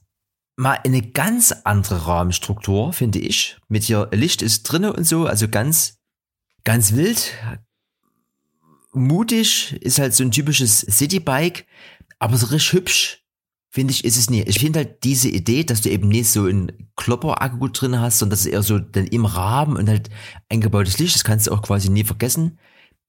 [0.57, 3.59] mal eine ganz andere Rahmenstruktur, finde ich.
[3.69, 5.99] Mit hier Licht ist drinne und so, also ganz,
[6.65, 7.33] ganz wild.
[8.93, 11.65] Mutig ist halt so ein typisches Citybike,
[12.19, 13.23] aber so richtig hübsch,
[13.69, 14.43] finde ich, ist es nie.
[14.43, 18.31] Ich finde halt diese Idee, dass du eben nicht so ein Klopper-Akku drin hast, sondern
[18.31, 20.09] das ist eher so dann im Rahmen und halt
[20.49, 22.59] eingebautes Licht, das kannst du auch quasi nie vergessen.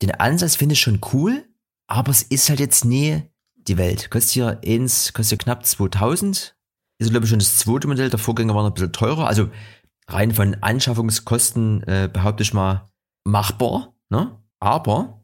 [0.02, 1.46] Den Ansatz finde ich schon cool,
[1.88, 3.24] aber es ist halt jetzt nie
[3.56, 4.12] die Welt.
[4.12, 6.57] Kostet hier eins, kostet knapp 2000.
[7.00, 8.10] Ist glaube ich schon das zweite Modell.
[8.10, 9.28] Der Vorgänger war noch ein bisschen teurer.
[9.28, 9.50] Also
[10.08, 12.90] rein von Anschaffungskosten äh, behaupte ich mal
[13.24, 13.94] machbar.
[14.10, 14.38] Ne?
[14.60, 15.22] Aber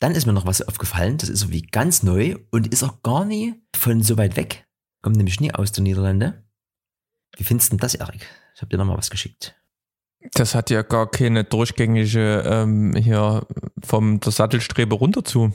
[0.00, 1.18] dann ist mir noch was aufgefallen.
[1.18, 4.66] Das ist so wie ganz neu und ist auch gar nie von so weit weg.
[5.02, 6.44] Kommt nämlich nie aus den Niederlande.
[7.36, 8.26] Wie findest du denn das, Erik?
[8.54, 9.54] Ich habe dir noch mal was geschickt.
[10.32, 13.46] Das hat ja gar keine durchgängige ähm, hier
[13.84, 15.52] vom der Sattelstrebe runter zu.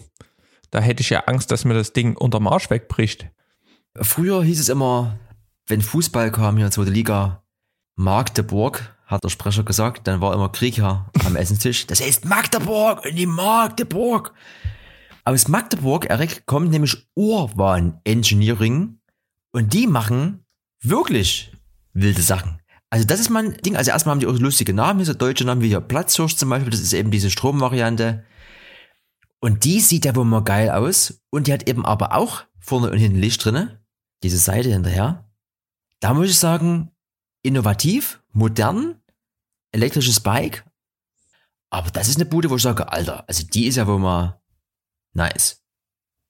[0.70, 3.30] Da hätte ich ja Angst, dass mir das Ding unterm Arsch wegbricht.
[3.96, 5.20] Früher hieß es immer,
[5.72, 7.44] wenn Fußball kam hier in zweite Liga,
[7.96, 11.88] Magdeburg, hat der Sprecher gesagt, dann war immer Krieg hier am Essenstisch.
[11.88, 14.34] Das heißt Magdeburg und die Magdeburg.
[15.24, 19.00] Aus Magdeburg, Erik, kommt nämlich Urban Engineering
[19.54, 20.46] und die machen
[20.82, 21.54] wirklich
[21.94, 22.60] wilde Sachen.
[22.90, 23.78] Also das ist mal ein Ding.
[23.78, 26.50] Also erstmal haben die auch lustige Namen, hier so deutsche Namen wie hier Platzhirsch zum
[26.50, 26.72] Beispiel.
[26.72, 28.26] Das ist eben diese Stromvariante.
[29.40, 31.22] Und die sieht ja wohl mal geil aus.
[31.30, 33.82] Und die hat eben aber auch vorne und hinten Licht drinne.
[34.22, 35.31] Diese Seite hinterher.
[36.02, 36.92] Da muss ich sagen,
[37.44, 39.00] innovativ, modern,
[39.72, 40.66] elektrisches Bike.
[41.70, 44.42] Aber das ist eine Bude, wo ich sage, Alter, also die ist ja wohl mal
[45.14, 45.64] nice.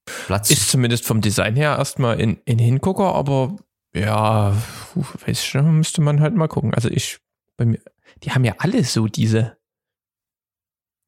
[0.05, 0.51] Platz.
[0.51, 3.55] Ist zumindest vom Design her erstmal in, in Hingucker, aber
[3.95, 4.53] ja,
[4.93, 6.73] weiß nicht, müsste man halt mal gucken.
[6.73, 7.19] Also ich,
[7.55, 7.79] bei mir,
[8.23, 9.57] die haben ja alle so diese.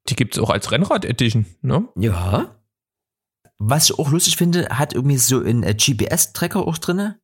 [0.09, 1.87] Die gibt es auch als Rennrad-Edition, ne?
[1.95, 2.55] Ja.
[3.57, 7.21] Was ich auch lustig finde, hat irgendwie so einen äh, GPS-Tracker auch drinne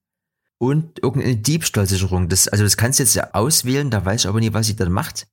[0.60, 2.30] und irgendeine Diebstahlsicherung.
[2.30, 4.76] Das, also das kannst du jetzt ja auswählen, da weiß ich aber nie, was sie
[4.76, 5.28] dann macht.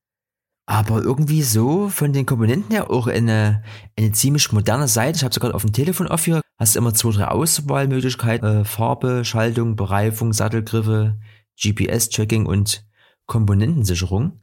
[0.68, 3.62] Aber irgendwie so von den Komponenten her auch eine,
[3.96, 5.16] eine ziemlich moderne Seite.
[5.16, 6.40] Ich habe sogar auf dem Telefon auf hier.
[6.58, 8.62] Hast immer zwei, drei Auswahlmöglichkeiten.
[8.62, 11.18] Äh, Farbe, Schaltung, Bereifung, Sattelgriffe,
[11.60, 12.84] GPS-Tracking und
[13.26, 14.40] Komponentensicherung.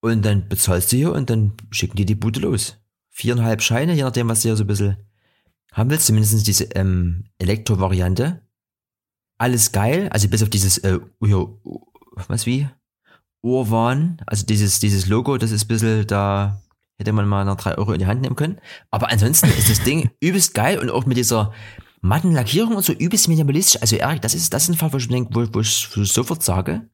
[0.00, 2.78] Und dann bezahlst du hier und dann schicken die die Bude los.
[3.10, 4.96] Viereinhalb Scheine, je nachdem, was du hier so ein bisschen
[5.72, 6.06] haben willst.
[6.06, 8.42] Zumindest diese ähm, Elektro-Variante.
[9.38, 10.08] Alles geil.
[10.10, 12.68] Also bis auf dieses, äh, was wie?
[13.42, 16.60] Urwan, also dieses, dieses Logo, das ist ein bisschen, da
[16.98, 18.58] hätte man mal noch drei Euro in die Hand nehmen können.
[18.90, 21.52] Aber ansonsten ist das Ding übelst geil und auch mit dieser
[22.00, 23.80] matten Lackierung und so übelst minimalistisch.
[23.80, 26.42] Also Erik, das ist, das ist ein Fall, wo ich denke, wo, wo ich sofort
[26.42, 26.88] sage.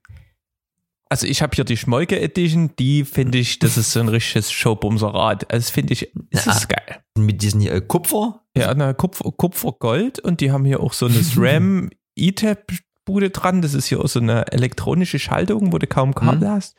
[1.09, 4.51] Also ich habe hier die Schmolke Edition, die finde ich, das ist so ein richtiges
[4.51, 5.51] Showbumserrad.
[5.51, 7.03] Also das finde ich, das ist geil.
[7.17, 8.43] Mit diesen hier, äh, Kupfer.
[8.57, 13.63] Ja, eine Kupfer, Kupfergold und die haben hier auch so eine SRAM E-Tab-Bude dran.
[13.63, 16.77] Das ist hier auch so eine elektronische Schaltung, wo du kaum Kabel hast.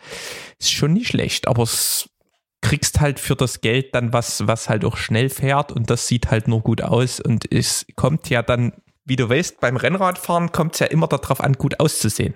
[0.60, 2.10] Ist schon nicht schlecht, aber es
[2.62, 6.32] kriegst halt für das Geld dann was, was halt auch schnell fährt und das sieht
[6.32, 8.74] halt nur gut aus und es kommt ja dann,
[9.06, 12.34] wie du weißt, beim Rennradfahren kommt es ja immer darauf an, gut auszusehen.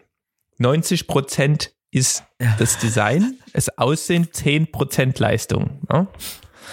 [0.60, 2.56] 90 Prozent ist Ja.
[2.60, 5.82] das Design, das Aussehen, 10% Leistung.
[5.92, 6.08] Ne?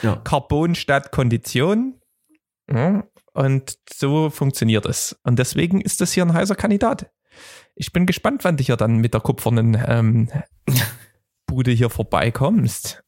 [0.03, 0.17] Ja.
[0.17, 1.99] Carbon statt Kondition.
[3.37, 5.15] Und so funktioniert es.
[5.23, 7.11] Und deswegen ist das hier ein heißer Kandidat.
[7.75, 10.31] Ich bin gespannt, wann du hier dann mit der kupfernen ähm,
[11.47, 13.05] Bude hier vorbeikommst.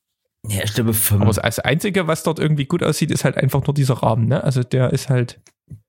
[0.47, 3.73] Ja, ich glaube, Aber das Einzige, was dort irgendwie gut aussieht, ist halt einfach nur
[3.73, 4.29] dieser Rahmen.
[4.29, 4.45] Ne?
[4.45, 5.41] Also der ist halt.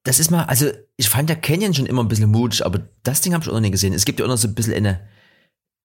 [0.03, 3.19] das ist mal, also ich fand der Canyon schon immer ein bisschen mutig, aber das
[3.19, 3.93] Ding habe ich auch noch nie gesehen.
[3.93, 5.05] Es gibt ja auch noch so ein bisschen eine,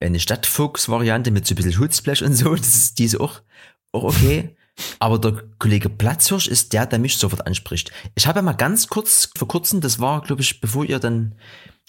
[0.00, 2.54] eine Stadtfuchs-Variante mit so ein bisschen Hutzblech und so.
[2.54, 3.42] Das ist diese auch,
[3.90, 4.56] auch okay.
[4.98, 7.92] Aber der Kollege Platzhirsch ist der, der mich sofort anspricht.
[8.14, 11.36] Ich habe ja mal ganz kurz, vor kurzem, das war, glaube ich, bevor ihr dann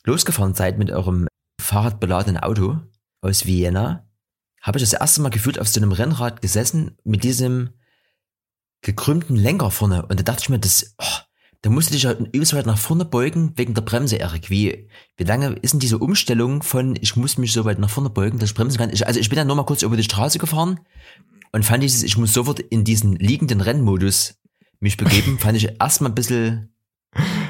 [0.04, 1.28] losgefahren seid mit eurem
[1.60, 2.80] fahrradbeladenen Auto
[3.22, 4.08] aus Vienna,
[4.62, 7.70] habe ich das erste Mal gefühlt auf so einem Rennrad gesessen mit diesem
[8.82, 10.06] gekrümmten Lenker vorne.
[10.06, 11.20] Und da dachte ich mir, das, oh,
[11.62, 14.52] da musst du dich halt übelst weit nach vorne beugen wegen der Bremse, Erik.
[14.52, 18.12] Wie, wie lange ist denn diese Umstellung von, ich muss mich so weit nach vorne
[18.12, 18.92] beugen, dass ich bremsen kann?
[18.92, 20.80] Ich, also ich bin dann nur mal kurz über die Straße gefahren
[21.56, 24.38] und fand dieses, ich muss sofort in diesen liegenden Rennmodus
[24.82, 26.76] mich begeben, fand ich erstmal ein bisschen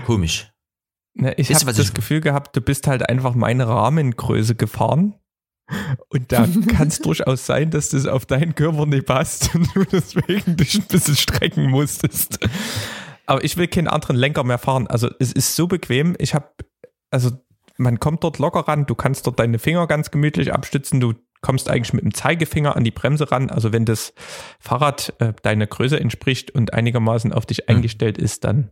[0.06, 0.54] komisch.
[1.16, 5.16] Na, ich habe das ich Gefühl gehabt, du bist halt einfach meine Rahmengröße gefahren.
[6.10, 9.84] Und da kann es durchaus sein, dass das auf deinen Körper nicht passt und du
[9.86, 12.38] deswegen dich ein bisschen strecken musstest.
[13.26, 14.86] Aber ich will keinen anderen Lenker mehr fahren.
[14.86, 16.16] Also es ist so bequem.
[16.20, 16.52] Ich habe,
[17.10, 17.32] also
[17.78, 18.86] man kommt dort locker ran.
[18.86, 21.00] Du kannst dort deine Finger ganz gemütlich abstützen.
[21.00, 21.16] Du
[21.46, 23.52] kommst eigentlich mit dem Zeigefinger an die Bremse ran.
[23.52, 24.16] Also wenn das
[24.60, 27.76] Fahrrad äh, deiner Größe entspricht und einigermaßen auf dich mhm.
[27.76, 28.72] eingestellt ist, dann.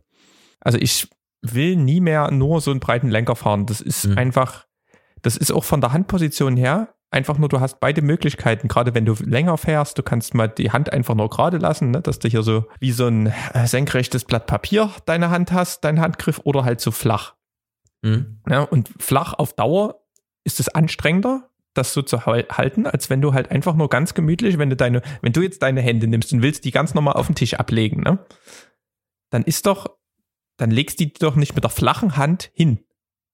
[0.58, 1.08] Also ich
[1.40, 3.66] will nie mehr nur so einen breiten Lenker fahren.
[3.66, 4.18] Das ist mhm.
[4.18, 4.66] einfach,
[5.22, 8.66] das ist auch von der Handposition her einfach nur, du hast beide Möglichkeiten.
[8.66, 12.02] Gerade wenn du länger fährst, du kannst mal die Hand einfach nur gerade lassen, ne?
[12.02, 16.00] dass du hier so wie so ein äh, senkrechtes Blatt Papier deine Hand hast, dein
[16.00, 17.34] Handgriff oder halt so flach.
[18.02, 18.40] Mhm.
[18.50, 20.00] Ja, und flach auf Dauer
[20.42, 24.58] ist es anstrengender, das so zu halten, als wenn du halt einfach nur ganz gemütlich,
[24.58, 27.26] wenn du deine, wenn du jetzt deine Hände nimmst und willst die ganz normal auf
[27.26, 28.24] den Tisch ablegen, ne?
[29.30, 29.96] Dann ist doch,
[30.56, 32.80] dann legst die doch nicht mit der flachen Hand hin.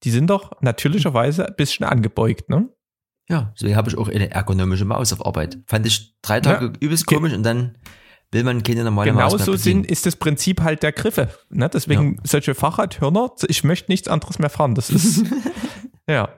[0.02, 2.70] Die sind doch natürlicherweise ein bisschen angebeugt, ne?
[3.28, 5.58] Ja, so habe ich auch eine ergonomische Maus auf Arbeit.
[5.66, 7.76] Fand ich drei Tage ja, übelst komisch und dann
[8.32, 11.28] will man keine normale genau Maus Genauso sind, ist das Prinzip halt der Griffe.
[11.48, 11.68] Ne?
[11.68, 12.20] Deswegen ja.
[12.24, 14.74] solche Fahrradhörner, ich möchte nichts anderes mehr fahren.
[14.74, 15.24] Das ist,
[16.08, 16.28] ja.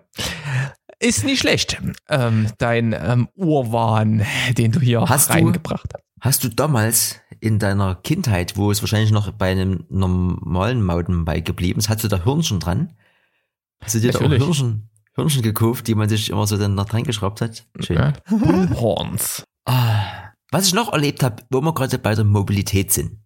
[1.03, 4.25] Ist nicht schlecht, ähm, dein ähm, Urwahn,
[4.57, 6.05] den du hier hast reingebracht hast.
[6.21, 11.81] Hast du damals in deiner Kindheit, wo es wahrscheinlich noch bei einem normalen Mountainbike geblieben
[11.81, 12.95] ist, hast du da Hörnchen dran?
[13.83, 14.39] Hast du dir Natürlich.
[14.39, 17.67] da auch Hörnchen, Hörnchen gekauft, die man sich immer so dann noch reingeschraubt hat?
[17.81, 17.97] Schön.
[17.97, 18.13] Ja.
[18.29, 19.43] Bullhorns.
[19.65, 23.19] Ah, was ich noch erlebt habe, wo wir gerade bei der Mobilität sind.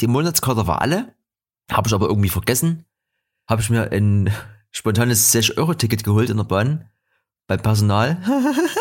[0.00, 1.14] Die Monatskarte war alle,
[1.70, 2.84] habe ich aber irgendwie vergessen.
[3.48, 4.28] Habe ich mir ein
[4.72, 6.90] spontanes 6-Euro-Ticket geholt in der Bahn
[7.46, 8.22] beim Personal.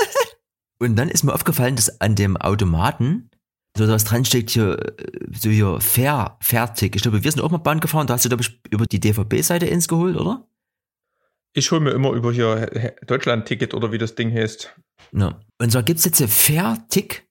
[0.80, 3.30] und dann ist mir aufgefallen, dass an dem Automaten
[3.78, 4.96] so was dran steht hier,
[5.34, 6.96] so hier fair, fertig.
[6.96, 9.00] Ich glaube, wir sind auch mal Bahn gefahren, da hast du, glaube ich, über die
[9.00, 10.48] DVB-Seite ins geholt, oder?
[11.54, 14.74] Ich hole mir immer über hier Deutschland-Ticket oder wie das Ding heißt.
[15.12, 15.40] Ja.
[15.58, 17.28] Und zwar gibt es jetzt Fair-Tick.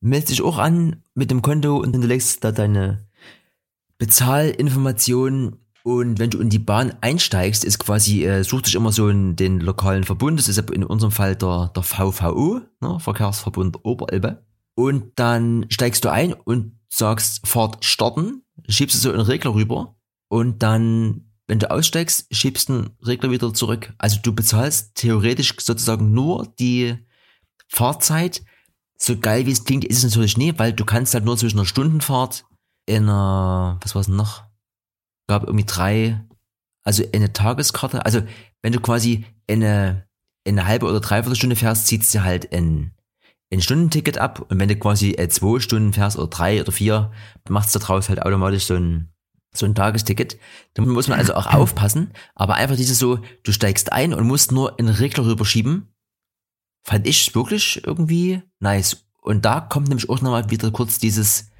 [0.00, 3.06] Meld dich auch an mit dem Konto und dann legst da deine
[3.98, 9.08] Bezahlinformationen und wenn du in die Bahn einsteigst, ist quasi, äh, such dich immer so
[9.08, 14.44] in den lokalen Verbund, das ist in unserem Fall der, der VVO, ne, Verkehrsverbund Oberelbe.
[14.74, 19.96] Und dann steigst du ein und sagst Fahrt starten, schiebst du so einen Regler rüber
[20.28, 23.92] und dann, wenn du aussteigst, schiebst du den Regler wieder zurück.
[23.98, 26.96] Also du bezahlst theoretisch sozusagen nur die
[27.68, 28.42] Fahrzeit.
[28.96, 31.58] So geil wie es klingt, ist es natürlich nie, weil du kannst halt nur zwischen
[31.58, 32.44] einer Stundenfahrt
[32.86, 34.44] in einer, was war es noch?
[35.32, 36.20] Gab irgendwie drei,
[36.82, 38.04] also eine Tageskarte.
[38.04, 38.22] Also
[38.60, 40.06] wenn du quasi eine,
[40.46, 42.92] eine halbe oder dreiviertel Stunde fährst, zieht sie halt ein,
[43.50, 44.46] ein Stundenticket ab.
[44.50, 47.12] Und wenn du quasi äh, zwei Stunden fährst oder drei oder vier,
[47.48, 49.08] machst du daraus halt automatisch so ein,
[49.54, 50.38] so ein Tagesticket.
[50.74, 52.12] Da muss man also auch aufpassen.
[52.34, 55.88] Aber einfach dieses so, du steigst ein und musst nur einen Regler rüberschieben,
[56.84, 59.06] fand ich wirklich irgendwie nice.
[59.22, 61.52] Und da kommt nämlich auch nochmal wieder kurz dieses,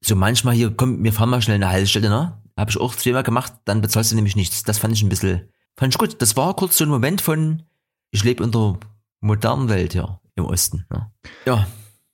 [0.00, 2.40] so manchmal hier, komm, wir fahren mal schnell eine Haltestelle, ne?
[2.56, 4.62] Habe ich auch zweimal gemacht, dann bezahlst du nämlich nichts.
[4.62, 6.22] Das fand ich ein bisschen, fand ich gut.
[6.22, 7.62] Das war kurz so ein Moment von,
[8.10, 8.78] ich lebe in der
[9.20, 10.86] modernen Welt hier im Osten.
[10.90, 11.12] Ja.
[11.46, 11.66] ja.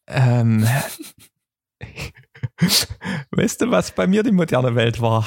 [0.07, 0.66] Ähm,
[3.31, 5.26] weißt du, was bei mir die moderne Welt war?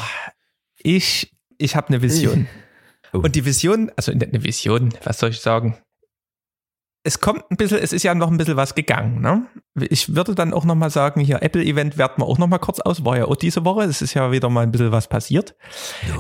[0.78, 2.48] Ich, ich habe eine Vision.
[3.14, 3.20] Oh.
[3.20, 5.78] Und die Vision, also eine Vision, was soll ich sagen?
[7.06, 9.20] Es kommt ein bisschen, es ist ja noch ein bisschen was gegangen.
[9.20, 9.46] Ne?
[9.76, 13.18] Ich würde dann auch nochmal sagen, hier Apple-Event werten wir auch nochmal kurz aus, war
[13.18, 15.56] ja auch diese Woche, es ist ja wieder mal ein bisschen was passiert.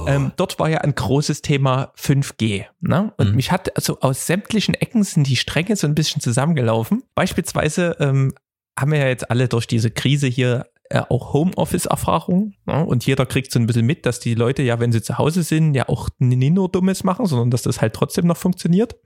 [0.07, 2.65] Ähm, dort war ja ein großes Thema 5G.
[2.81, 3.13] Ne?
[3.17, 3.35] Und mhm.
[3.35, 7.03] mich hat also aus sämtlichen Ecken sind die Stränge so ein bisschen zusammengelaufen.
[7.15, 8.33] Beispielsweise ähm,
[8.77, 12.55] haben wir ja jetzt alle durch diese Krise hier äh, auch Homeoffice-Erfahrung.
[12.65, 12.85] Ne?
[12.85, 15.43] Und jeder kriegt so ein bisschen mit, dass die Leute ja, wenn sie zu Hause
[15.43, 18.97] sind, ja auch nicht nur Dummes machen, sondern dass das halt trotzdem noch funktioniert.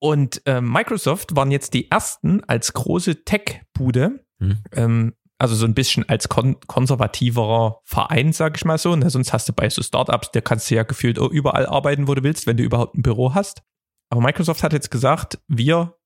[0.00, 4.58] Und äh, Microsoft waren jetzt die ersten als große Tech-Bude, hm.
[4.72, 8.96] ähm, also so ein bisschen als kon konservativerer Verein, sag ich mal so.
[8.96, 9.08] Ne?
[9.08, 12.22] Sonst hast du bei so Startups, da kannst du ja gefühlt überall arbeiten, wo du
[12.22, 13.62] willst, wenn du überhaupt ein Büro hast.
[14.10, 15.96] Aber Microsoft hat jetzt gesagt, wir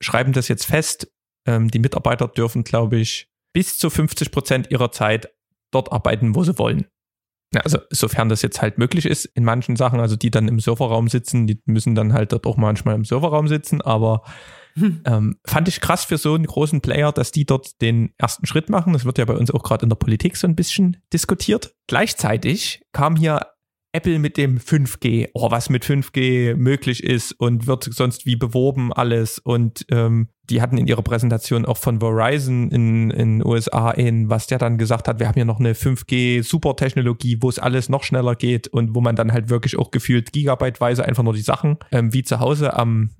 [0.00, 1.12] schreiben das jetzt fest.
[1.46, 5.32] Ähm, die Mitarbeiter dürfen, glaube ich, bis zu 50 Prozent ihrer Zeit
[5.70, 6.86] dort arbeiten, wo sie wollen.
[7.52, 10.60] Ja, also sofern das jetzt halt möglich ist in manchen Sachen, also die dann im
[10.60, 14.22] Serverraum sitzen, die müssen dann halt dort auch manchmal im Serverraum sitzen, aber
[14.74, 15.02] hm.
[15.04, 18.70] ähm, fand ich krass für so einen großen Player, dass die dort den ersten Schritt
[18.70, 18.92] machen.
[18.92, 21.74] Das wird ja bei uns auch gerade in der Politik so ein bisschen diskutiert.
[21.88, 23.46] Gleichzeitig kam hier
[23.92, 28.92] Apple mit dem 5G, oh, was mit 5G möglich ist und wird sonst wie beworben
[28.92, 29.38] alles.
[29.38, 34.46] Und ähm, die hatten in ihrer Präsentation auch von Verizon in in USA in, was
[34.46, 38.36] der dann gesagt hat, wir haben ja noch eine 5G-Supertechnologie, wo es alles noch schneller
[38.36, 42.12] geht und wo man dann halt wirklich auch gefühlt gigabyteweise einfach nur die Sachen ähm,
[42.12, 43.10] wie zu Hause am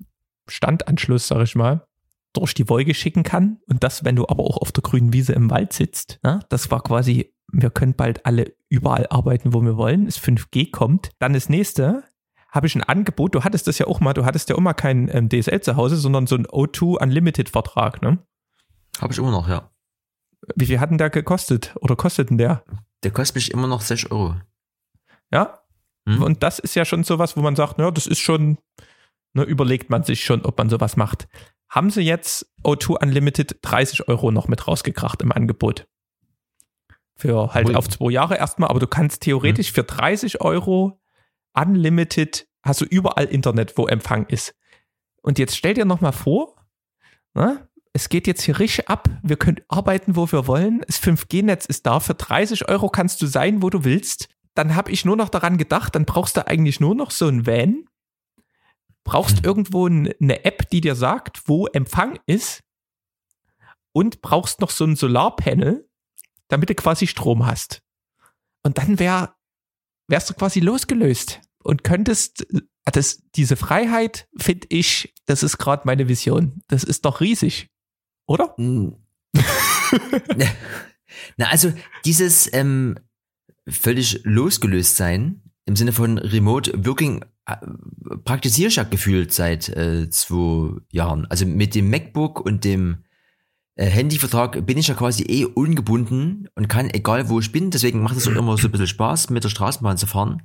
[0.47, 1.85] Standanschluss, sag ich mal,
[2.33, 3.57] durch die Wolke schicken kann.
[3.67, 6.19] Und das, wenn du aber auch auf der grünen Wiese im Wald sitzt.
[6.23, 6.39] Ja?
[6.49, 11.11] Das war quasi wir können bald alle überall arbeiten, wo wir wollen, es 5G kommt.
[11.19, 12.03] Dann das nächste,
[12.49, 15.09] habe ich ein Angebot, du hattest das ja auch mal, du hattest ja immer kein
[15.13, 18.19] ähm, DSL zu Hause, sondern so ein O2 Unlimited Vertrag, ne?
[18.99, 19.71] Habe ich immer noch, ja.
[20.55, 22.63] Wie viel hat denn der gekostet oder kostet denn der?
[23.03, 24.35] Der kostet mich immer noch 6 Euro.
[25.31, 25.61] Ja?
[26.07, 26.21] Hm?
[26.21, 28.57] Und das ist ja schon sowas, wo man sagt, ja, das ist schon,
[29.33, 31.27] ne, überlegt man sich schon, ob man sowas macht.
[31.69, 35.87] Haben sie jetzt O2 Unlimited 30 Euro noch mit rausgekracht im Angebot?
[37.21, 37.75] Für halt Ui.
[37.75, 39.75] auf zwei Jahre erstmal, aber du kannst theoretisch mhm.
[39.75, 40.99] für 30 Euro
[41.53, 44.55] unlimited, hast du überall Internet, wo Empfang ist.
[45.21, 46.55] Und jetzt stell dir nochmal vor,
[47.35, 51.67] na, es geht jetzt hier richtig ab, wir können arbeiten, wo wir wollen, das 5G-Netz
[51.67, 54.27] ist da, für 30 Euro kannst du sein, wo du willst.
[54.55, 57.45] Dann habe ich nur noch daran gedacht, dann brauchst du eigentlich nur noch so ein
[57.45, 57.85] Van,
[59.03, 59.45] brauchst mhm.
[59.45, 62.63] irgendwo eine App, die dir sagt, wo Empfang ist
[63.91, 65.87] und brauchst noch so ein Solarpanel,
[66.51, 67.81] damit du quasi Strom hast.
[68.63, 69.35] Und dann wär,
[70.07, 72.45] wärst du quasi losgelöst und könntest,
[72.85, 76.61] das, diese Freiheit, finde ich, das ist gerade meine Vision.
[76.67, 77.69] Das ist doch riesig,
[78.27, 78.53] oder?
[78.57, 78.97] Hm.
[81.37, 81.71] Na, also
[82.05, 82.97] dieses ähm,
[83.67, 87.55] völlig losgelöst sein im Sinne von Remote Working äh,
[88.25, 91.25] praktiziere ich ja gefühlt seit äh, zwei Jahren.
[91.27, 93.03] Also mit dem MacBook und dem
[93.77, 98.17] Handyvertrag bin ich ja quasi eh ungebunden und kann, egal wo ich bin, deswegen macht
[98.17, 100.43] es auch immer so ein bisschen Spaß, mit der Straßenbahn zu fahren.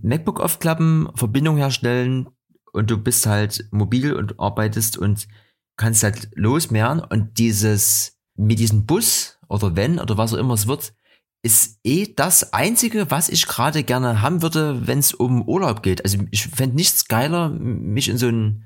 [0.00, 2.28] MacBook aufklappen, Verbindung herstellen
[2.72, 5.28] und du bist halt mobil und arbeitest und
[5.76, 10.66] kannst halt losmehren und dieses, mit diesem Bus oder wenn oder was auch immer es
[10.66, 10.94] wird,
[11.42, 16.04] ist eh das einzige, was ich gerade gerne haben würde, wenn es um Urlaub geht.
[16.04, 18.64] Also ich fände nichts geiler, mich in so einen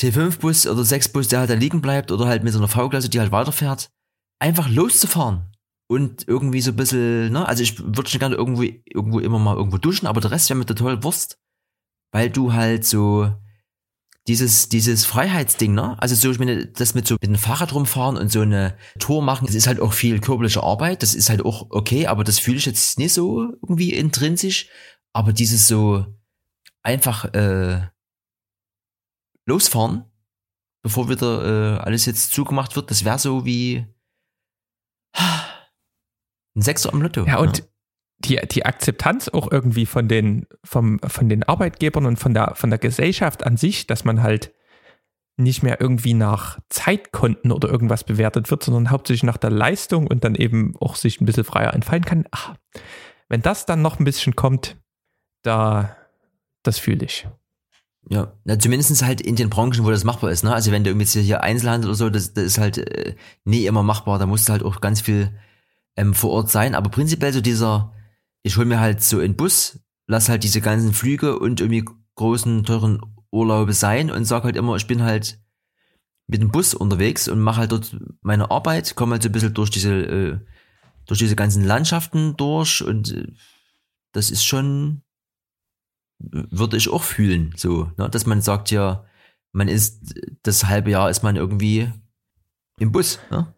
[0.00, 3.20] T5-Bus oder 6-Bus, der halt da liegen bleibt oder halt mit so einer V-Klasse, die
[3.20, 3.90] halt weiterfährt,
[4.40, 5.50] einfach loszufahren.
[5.86, 9.56] Und irgendwie so ein bisschen, ne, also ich würde schon gerne irgendwo, irgendwo immer mal
[9.56, 11.38] irgendwo duschen, aber der Rest wäre mir total Wurst.
[12.10, 13.30] Weil du halt so
[14.26, 16.00] dieses, dieses Freiheitsding, ne?
[16.00, 19.22] Also so, ich meine, das mit so mit dem Fahrrad rumfahren und so eine Tour
[19.22, 22.38] machen, das ist halt auch viel körperliche Arbeit, das ist halt auch okay, aber das
[22.38, 24.68] fühle ich jetzt nicht so irgendwie intrinsisch.
[25.12, 26.06] Aber dieses so
[26.82, 27.88] einfach, äh,
[29.46, 30.04] losfahren,
[30.82, 32.90] bevor wieder äh, alles jetzt zugemacht wird.
[32.90, 33.86] Das wäre so wie
[36.56, 37.24] ein Sechser am Lotto.
[37.26, 37.64] Ja, und ja.
[38.18, 42.70] Die, die Akzeptanz auch irgendwie von den, vom, von den Arbeitgebern und von der, von
[42.70, 44.54] der Gesellschaft an sich, dass man halt
[45.36, 50.22] nicht mehr irgendwie nach Zeitkonten oder irgendwas bewertet wird, sondern hauptsächlich nach der Leistung und
[50.22, 52.26] dann eben auch sich ein bisschen freier entfallen kann.
[52.30, 52.54] Ach,
[53.28, 54.80] wenn das dann noch ein bisschen kommt,
[55.42, 55.96] da,
[56.62, 57.26] das fühle ich.
[58.10, 60.44] Ja, na, zumindest halt in den Branchen, wo das machbar ist.
[60.44, 60.52] Ne?
[60.52, 63.82] Also wenn du irgendwie hier Einzelhandel oder so, das, das ist halt äh, nie immer
[63.82, 64.18] machbar.
[64.18, 65.30] Da musst du halt auch ganz viel
[65.96, 66.74] ähm, vor Ort sein.
[66.74, 67.94] Aber prinzipiell so dieser,
[68.42, 71.84] ich hol mir halt so einen Bus, lass halt diese ganzen Flüge und irgendwie
[72.16, 75.40] großen, teuren Urlaube sein und sag halt immer, ich bin halt
[76.26, 79.54] mit dem Bus unterwegs und mache halt dort meine Arbeit, komme halt so ein bisschen
[79.54, 80.38] durch diese, äh,
[81.06, 83.32] durch diese ganzen Landschaften durch und äh,
[84.12, 85.02] das ist schon,
[86.30, 88.08] würde ich auch fühlen, so, ne?
[88.08, 89.04] dass man sagt ja,
[89.52, 91.90] man ist das halbe Jahr ist man irgendwie
[92.78, 93.20] im Bus.
[93.30, 93.54] Ne?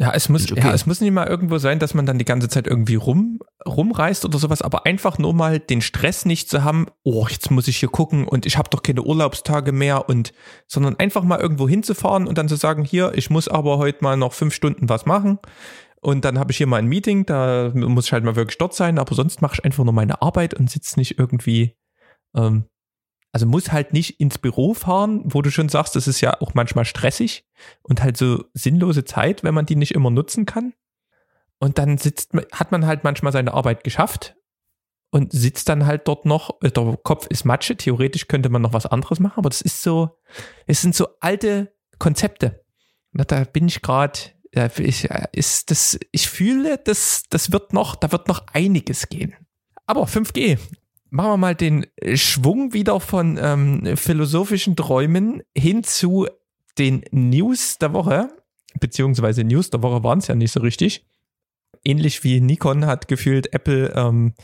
[0.00, 0.60] Ja, es muss, okay.
[0.60, 3.40] ja, es muss nicht mal irgendwo sein, dass man dann die ganze Zeit irgendwie rum,
[3.66, 7.66] rumreist oder sowas, aber einfach nur mal den Stress nicht zu haben, oh, jetzt muss
[7.66, 10.32] ich hier gucken und ich habe doch keine Urlaubstage mehr und,
[10.68, 14.16] sondern einfach mal irgendwo hinzufahren und dann zu sagen, hier, ich muss aber heute mal
[14.16, 15.40] noch fünf Stunden was machen.
[16.00, 18.74] Und dann habe ich hier mal ein Meeting, da muss ich halt mal wirklich dort
[18.74, 21.76] sein, aber sonst mache ich einfach nur meine Arbeit und sitze nicht irgendwie,
[22.36, 22.66] ähm,
[23.32, 26.54] also muss halt nicht ins Büro fahren, wo du schon sagst, das ist ja auch
[26.54, 27.46] manchmal stressig
[27.82, 30.72] und halt so sinnlose Zeit, wenn man die nicht immer nutzen kann.
[31.58, 34.36] Und dann sitzt, hat man halt manchmal seine Arbeit geschafft
[35.10, 38.72] und sitzt dann halt dort noch, äh, der Kopf ist Matsche, theoretisch könnte man noch
[38.72, 40.18] was anderes machen, aber das ist so,
[40.66, 42.64] es sind so alte Konzepte.
[43.12, 44.18] Da bin ich gerade
[44.58, 49.36] Da ich, ist das, ich fühle, das, das wird noch, da wird noch einiges gehen.
[49.86, 50.58] Aber 5G,
[51.10, 56.26] machen wir mal den Schwung wieder von ähm, philosophischen Träumen hin zu
[56.76, 58.30] den News der Woche,
[58.80, 61.06] beziehungsweise News der Woche waren es ja nicht so richtig.
[61.84, 64.34] Ähnlich wie Nikon hat gefühlt Apple ähm,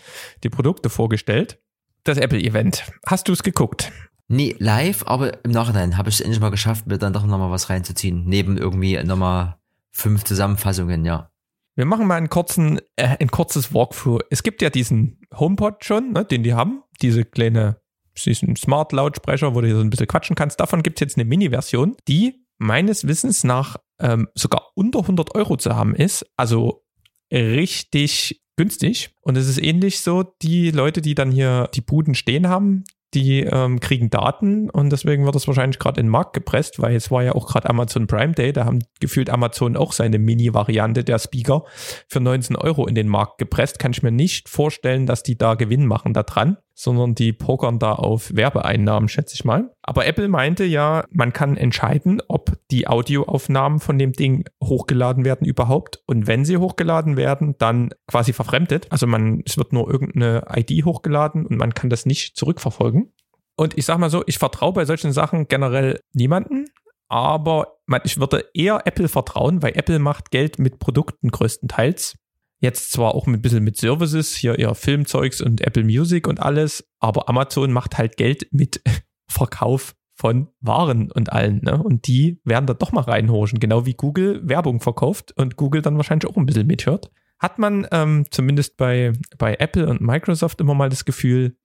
[0.44, 1.58] die Produkte vorgestellt.
[2.04, 2.84] Das Apple-Event.
[3.04, 3.90] Hast du es geguckt?
[4.28, 7.50] Nee, live, aber im Nachhinein habe ich es endlich mal geschafft, mir dann doch nochmal
[7.50, 8.22] was reinzuziehen.
[8.26, 9.56] Neben irgendwie nochmal
[9.94, 11.30] fünf Zusammenfassungen, ja.
[11.76, 14.20] Wir machen mal einen kurzen, äh, ein kurzes Walkthrough.
[14.30, 16.82] Es gibt ja diesen HomePod schon, ne, den die haben.
[17.02, 17.80] Diese kleine,
[18.24, 20.60] diesen Smart-Lautsprecher, wo du hier so ein bisschen quatschen kannst.
[20.60, 25.56] Davon gibt es jetzt eine Mini-Version, die meines Wissens nach ähm, sogar unter 100 Euro
[25.56, 26.24] zu haben ist.
[26.36, 26.84] Also
[27.32, 29.14] richtig günstig.
[29.22, 32.84] Und es ist ähnlich so, die Leute, die dann hier die Buden stehen haben,
[33.14, 36.96] die ähm, kriegen Daten und deswegen wird das wahrscheinlich gerade in den Markt gepresst, weil
[36.96, 41.04] es war ja auch gerade Amazon Prime Day, da haben gefühlt Amazon auch seine Mini-Variante
[41.04, 41.64] der Speaker
[42.08, 43.78] für 19 Euro in den Markt gepresst.
[43.78, 47.78] Kann ich mir nicht vorstellen, dass die da Gewinn machen da dran sondern die pokern
[47.78, 49.70] da auf Werbeeinnahmen, schätze ich mal.
[49.82, 55.46] Aber Apple meinte ja, man kann entscheiden, ob die Audioaufnahmen von dem Ding hochgeladen werden
[55.46, 56.02] überhaupt.
[56.06, 58.88] Und wenn sie hochgeladen werden, dann quasi verfremdet.
[58.90, 63.12] Also man, es wird nur irgendeine ID hochgeladen und man kann das nicht zurückverfolgen.
[63.56, 66.66] Und ich sag mal so, ich vertraue bei solchen Sachen generell niemanden.
[67.08, 72.16] Aber ich würde eher Apple vertrauen, weil Apple macht Geld mit Produkten größtenteils.
[72.64, 76.88] Jetzt zwar auch ein bisschen mit Services, hier eher Filmzeugs und Apple Music und alles,
[76.98, 78.80] aber Amazon macht halt Geld mit
[79.28, 81.60] Verkauf von Waren und allen.
[81.62, 81.82] Ne?
[81.82, 85.98] Und die werden da doch mal reinhorchen, genau wie Google Werbung verkauft und Google dann
[85.98, 87.10] wahrscheinlich auch ein bisschen mithört.
[87.38, 91.58] Hat man ähm, zumindest bei, bei Apple und Microsoft immer mal das Gefühl,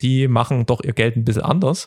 [0.00, 1.86] die machen doch ihr Geld ein bisschen anders.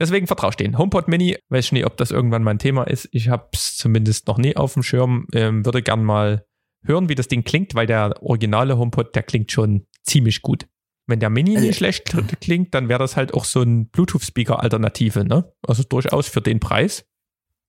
[0.00, 0.78] Deswegen vertraue ich denen.
[0.78, 3.10] HomePod Mini, weiß ich nicht, ob das irgendwann mein Thema ist.
[3.12, 5.26] Ich habe es zumindest noch nie auf dem Schirm.
[5.34, 6.46] Ähm, würde gern mal
[6.82, 10.66] hören, wie das Ding klingt, weil der originale HomePod, der klingt schon ziemlich gut.
[11.06, 15.24] Wenn der Mini nicht äh, schlecht klingt, dann wäre das halt auch so ein Bluetooth-Speaker-Alternative,
[15.24, 15.52] ne?
[15.66, 17.04] Also durchaus für den Preis.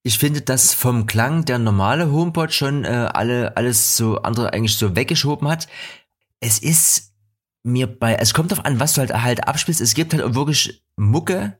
[0.03, 4.75] Ich finde, dass vom Klang der normale HomePod schon äh, alle alles so andere eigentlich
[4.77, 5.67] so weggeschoben hat.
[6.39, 7.13] Es ist
[7.63, 9.81] mir bei, es kommt darauf an, was du halt halt abspielst.
[9.81, 11.59] Es gibt halt auch wirklich Mucke,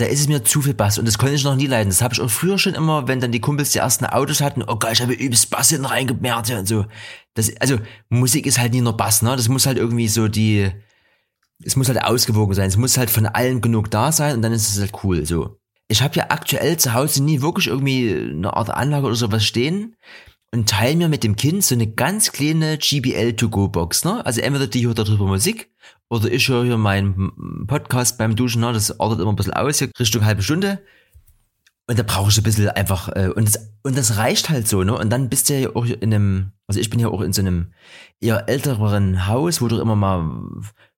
[0.00, 1.90] da ist es mir zu viel Bass und das konnte ich noch nie leiden.
[1.90, 4.62] Das habe ich auch früher schon immer, wenn dann die Kumpels die ersten Autos hatten,
[4.62, 6.86] oh Gott, ich habe übelst Bass hinten reingemerkt und so.
[7.34, 7.78] Das, also
[8.08, 9.36] Musik ist halt nie nur Bass, ne?
[9.36, 10.70] Das muss halt irgendwie so die,
[11.62, 12.68] es muss halt ausgewogen sein.
[12.68, 15.58] Es muss halt von allen genug da sein und dann ist es halt cool, so.
[15.88, 19.96] Ich habe ja aktuell zu Hause nie wirklich irgendwie eine Art Anlage oder sowas stehen
[20.52, 24.24] und teile mir mit dem Kind so eine ganz kleine GBL To Go Box, ne?
[24.26, 25.70] Also entweder die hört darüber Musik
[26.08, 28.72] oder ich höre hier meinen Podcast beim Duschen, ne?
[28.72, 30.82] das ordnet immer ein bisschen aus, hier Richtung halbe Stunde.
[31.86, 34.84] Und da brauche ich ein bisschen einfach, äh, und, das, und das reicht halt so,
[34.84, 34.96] ne?
[34.96, 37.40] Und dann bist du ja auch in einem, also ich bin ja auch in so
[37.40, 37.72] einem
[38.20, 40.40] eher älteren Haus, wo du immer mal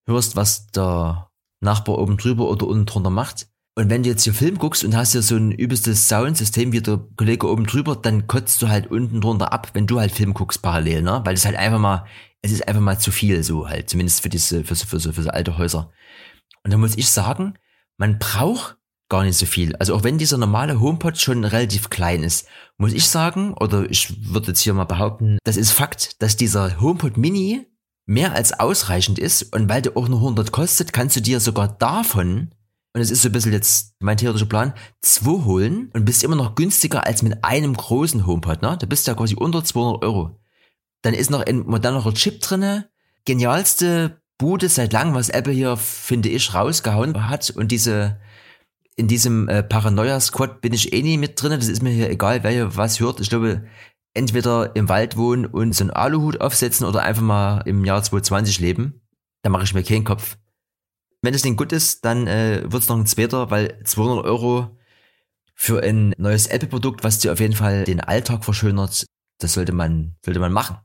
[0.06, 1.30] hörst, was der
[1.60, 3.46] Nachbar oben drüber oder unten drunter macht.
[3.74, 6.82] Und wenn du jetzt hier Film guckst und hast hier so ein übelstes Soundsystem wie
[6.82, 10.34] der Kollege oben drüber, dann kotzt du halt unten drunter ab, wenn du halt Film
[10.34, 11.22] guckst parallel, ne?
[11.24, 12.04] Weil es halt einfach mal,
[12.42, 15.12] es ist einfach mal zu viel so halt, zumindest für diese, für so, für so,
[15.12, 15.90] für so alte Häuser.
[16.64, 17.54] Und da muss ich sagen,
[17.96, 18.76] man braucht
[19.08, 19.74] gar nicht so viel.
[19.76, 22.46] Also auch wenn dieser normale HomePod schon relativ klein ist,
[22.76, 26.80] muss ich sagen, oder ich würde jetzt hier mal behaupten, das ist Fakt, dass dieser
[26.80, 27.66] HomePod Mini
[28.06, 31.68] mehr als ausreichend ist und weil der auch nur 100 kostet, kannst du dir sogar
[31.68, 32.50] davon
[32.94, 36.36] und es ist so ein bisschen jetzt mein theoretischer Plan, zwei holen und bist immer
[36.36, 38.76] noch günstiger als mit einem großen HomePod, ne?
[38.78, 40.38] Da bist du ja quasi unter 200 Euro.
[41.02, 42.90] Dann ist noch ein modernerer Chip drinne,
[43.24, 48.20] genialste Bude seit langem, was Apple hier, finde ich, rausgehauen hat und diese,
[48.96, 52.42] in diesem äh, Paranoia-Squad bin ich eh nie mit drinne, das ist mir hier egal,
[52.42, 53.20] wer hier was hört.
[53.20, 53.64] Ich glaube,
[54.14, 58.60] entweder im Wald wohnen und so einen Aluhut aufsetzen oder einfach mal im Jahr 2020
[58.60, 59.00] leben.
[59.42, 60.36] Da mache ich mir keinen Kopf.
[61.22, 64.76] Wenn das Ding gut ist, dann äh, wird es noch ein zweiter, weil 200 Euro
[65.54, 69.06] für ein neues Apple-Produkt, was dir auf jeden Fall den Alltag verschönert,
[69.38, 70.78] das sollte man, sollte man machen.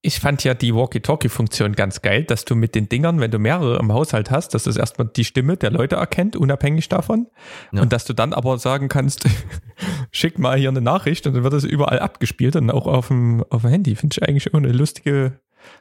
[0.00, 3.78] Ich fand ja die Walkie-Talkie-Funktion ganz geil, dass du mit den Dingern, wenn du mehrere
[3.78, 7.28] im Haushalt hast, dass das erstmal die Stimme der Leute erkennt, unabhängig davon.
[7.72, 7.82] Ja.
[7.82, 9.28] Und dass du dann aber sagen kannst,
[10.10, 13.44] schick mal hier eine Nachricht und dann wird es überall abgespielt und auch auf dem,
[13.50, 13.94] auf dem Handy.
[13.94, 15.40] Finde ich eigentlich auch eine lustige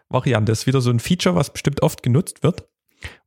[0.09, 0.51] Variante.
[0.51, 2.67] Das ist wieder so ein Feature, was bestimmt oft genutzt wird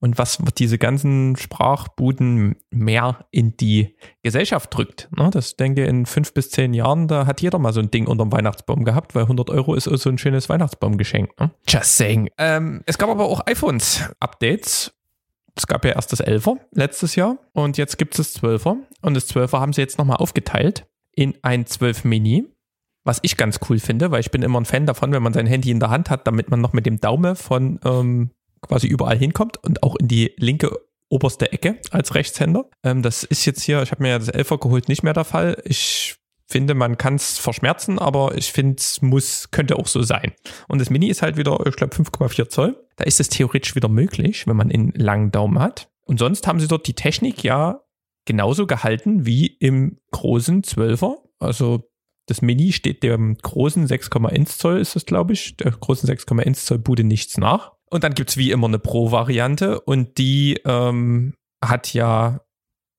[0.01, 5.09] und was diese ganzen Sprachbuden mehr in die Gesellschaft drückt.
[5.17, 5.31] Ne?
[5.31, 8.07] Das denke ich in fünf bis zehn Jahren, da hat jeder mal so ein Ding
[8.07, 11.39] unterm Weihnachtsbaum gehabt, weil 100 Euro ist so ein schönes Weihnachtsbaumgeschenk.
[11.39, 11.51] Ne?
[11.69, 12.31] Just saying.
[12.39, 14.93] Ähm, es gab aber auch iPhones-Updates.
[15.57, 18.77] Es gab ja erst das 11er letztes Jahr und jetzt gibt es das 12er.
[19.03, 22.49] Und das 12er haben sie jetzt nochmal aufgeteilt in ein 12 Mini
[23.05, 25.47] was ich ganz cool finde, weil ich bin immer ein Fan davon, wenn man sein
[25.47, 28.31] Handy in der Hand hat, damit man noch mit dem Daumen von ähm,
[28.67, 30.71] quasi überall hinkommt und auch in die linke
[31.09, 32.69] oberste Ecke als Rechtshänder.
[32.83, 35.25] Ähm, das ist jetzt hier, ich habe mir ja das Elfer geholt, nicht mehr der
[35.25, 35.63] Fall.
[35.65, 40.33] Ich finde, man kann es verschmerzen, aber ich finde, es muss, könnte auch so sein.
[40.69, 42.87] Und das Mini ist halt wieder, ich glaube, 5,4 Zoll.
[42.97, 45.89] Da ist es theoretisch wieder möglich, wenn man einen langen Daumen hat.
[46.05, 47.81] Und sonst haben sie dort die Technik ja
[48.27, 51.17] genauso gehalten wie im großen 12er.
[51.39, 51.91] Also
[52.27, 56.79] das Mini steht dem großen 6,1 Zoll, ist das, glaube ich, der großen 6,1 Zoll
[56.79, 57.73] Bude nichts nach.
[57.95, 61.35] Und dann gibt es wie immer eine Pro-Variante und die ähm,
[61.65, 62.41] hat ja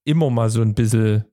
[0.06, 1.26] immer mal so ein bisschen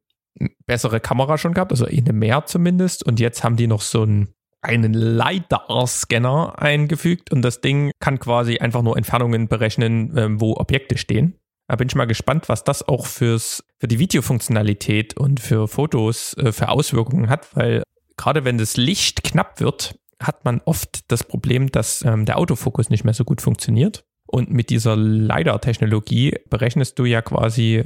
[0.67, 3.07] bessere Kamera schon gehabt, also eine mehr zumindest.
[3.07, 8.59] Und jetzt haben die noch so einen, einen LiDAR-Scanner eingefügt und das Ding kann quasi
[8.59, 11.39] einfach nur Entfernungen berechnen, ähm, wo Objekte stehen.
[11.69, 16.37] Da bin ich mal gespannt, was das auch fürs, für die Videofunktionalität und für Fotos
[16.37, 17.85] äh, für Auswirkungen hat, weil
[18.17, 22.91] gerade wenn das Licht knapp wird, hat man oft das Problem, dass ähm, der Autofokus
[22.91, 24.05] nicht mehr so gut funktioniert.
[24.27, 27.83] Und mit dieser LiDAR-Technologie berechnest du ja quasi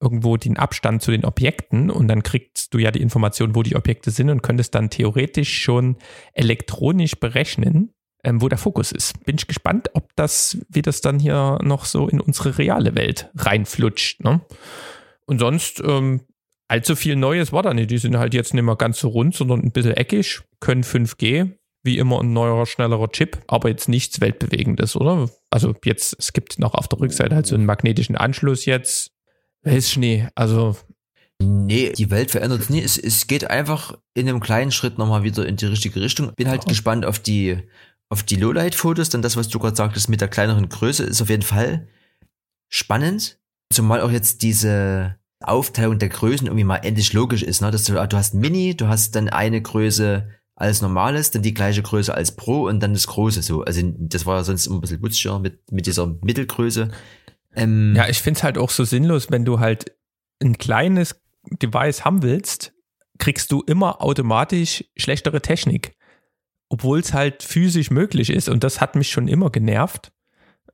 [0.00, 3.76] irgendwo den Abstand zu den Objekten und dann kriegst du ja die Information, wo die
[3.76, 5.96] Objekte sind und könntest dann theoretisch schon
[6.34, 9.24] elektronisch berechnen, ähm, wo der Fokus ist.
[9.24, 13.30] Bin ich gespannt, ob das, wie das dann hier noch so in unsere reale Welt
[13.36, 14.22] reinflutscht.
[14.22, 14.42] Ne?
[15.26, 16.22] Und sonst, ähm,
[16.68, 17.90] allzu viel Neues war da nicht.
[17.90, 21.52] Die sind halt jetzt nicht mehr ganz so rund, sondern ein bisschen eckig, können 5G,
[21.82, 25.28] wie immer ein neuer, schnellerer Chip, aber jetzt nichts Weltbewegendes, oder?
[25.50, 29.14] Also jetzt, es gibt noch auf der Rückseite halt so einen magnetischen Anschluss jetzt,
[29.64, 30.28] ist Schnee.
[30.34, 30.76] Also.
[31.42, 32.82] Nee, die Welt verändert es nie.
[32.82, 36.32] Es, es geht einfach in einem kleinen Schritt nochmal wieder in die richtige Richtung.
[36.36, 36.68] Bin halt ja.
[36.68, 37.58] gespannt auf die,
[38.08, 39.08] auf die Lowlight-Fotos.
[39.08, 41.88] Denn das, was du gerade sagtest mit der kleineren Größe, ist auf jeden Fall
[42.68, 43.38] spannend.
[43.72, 45.16] Zumal auch jetzt diese
[45.48, 47.60] Aufteilung der Größen irgendwie mal endlich logisch ist.
[47.60, 47.70] Ne?
[47.70, 51.82] Dass du, du hast Mini, du hast dann eine Größe als normales, dann die gleiche
[51.82, 53.62] Größe als Pro und dann das große so.
[53.64, 56.90] Also das war ja sonst immer ein bisschen wutzscher mit, mit dieser Mittelgröße.
[57.56, 59.92] Ähm, ja, ich finde es halt auch so sinnlos, wenn du halt
[60.40, 61.20] ein kleines
[61.62, 62.72] Device haben willst,
[63.18, 65.96] kriegst du immer automatisch schlechtere Technik.
[66.68, 68.48] Obwohl es halt physisch möglich ist.
[68.48, 70.12] Und das hat mich schon immer genervt.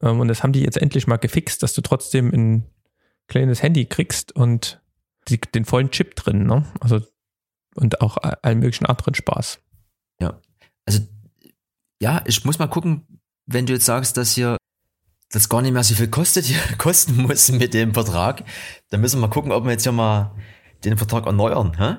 [0.03, 2.66] Ähm, und das haben die jetzt endlich mal gefixt, dass du trotzdem ein
[3.31, 4.83] kleines Handy kriegst und
[5.28, 6.66] die, den vollen Chip drin, ne?
[6.81, 7.01] Also
[7.74, 9.61] und auch allen möglichen anderen Spaß.
[10.20, 10.41] Ja.
[10.85, 11.01] Also
[12.03, 14.57] ja, ich muss mal gucken, wenn du jetzt sagst, dass hier
[15.31, 16.47] das gar nicht mehr so viel kostet,
[16.78, 18.45] kosten muss mit dem Vertrag,
[18.91, 20.35] dann müssen wir mal gucken, ob wir jetzt hier mal
[20.85, 21.76] den Vertrag erneuern.
[21.78, 21.97] Hä?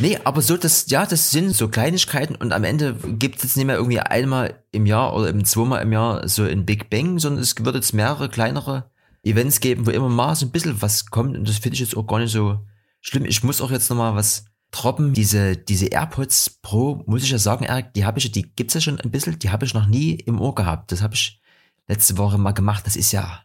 [0.00, 3.56] Nee, aber so, das, ja, das sind so Kleinigkeiten und am Ende gibt es jetzt
[3.56, 7.18] nicht mehr irgendwie einmal im Jahr oder eben zweimal im Jahr so ein Big Bang,
[7.18, 8.90] sondern es wird jetzt mehrere kleinere
[9.26, 11.96] Events geben, wo immer mal so ein bisschen was kommt und das finde ich jetzt
[11.96, 12.60] auch gar nicht so
[13.00, 13.24] schlimm.
[13.24, 15.12] Ich muss auch jetzt nochmal was droppen.
[15.12, 18.80] Diese, diese AirPods Pro, muss ich ja sagen, Eric, die habe ich, die gibt's ja
[18.80, 20.92] schon ein bisschen, die habe ich noch nie im Ohr gehabt.
[20.92, 21.40] Das habe ich
[21.88, 22.86] letzte Woche mal gemacht.
[22.86, 23.42] Das ist ja,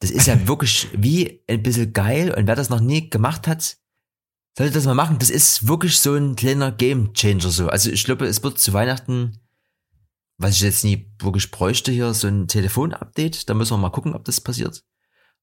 [0.00, 2.34] das ist ja wirklich wie ein bisschen geil.
[2.36, 3.76] Und wer das noch nie gemacht hat,
[4.56, 5.18] sollte das mal machen.
[5.18, 7.68] Das ist wirklich so ein kleiner Game Changer so.
[7.68, 9.39] Also ich glaube, es wird zu Weihnachten,
[10.40, 13.48] was ich jetzt nie wirklich bräuchte hier, so ein Telefon-Update.
[13.50, 14.82] Da müssen wir mal gucken, ob das passiert.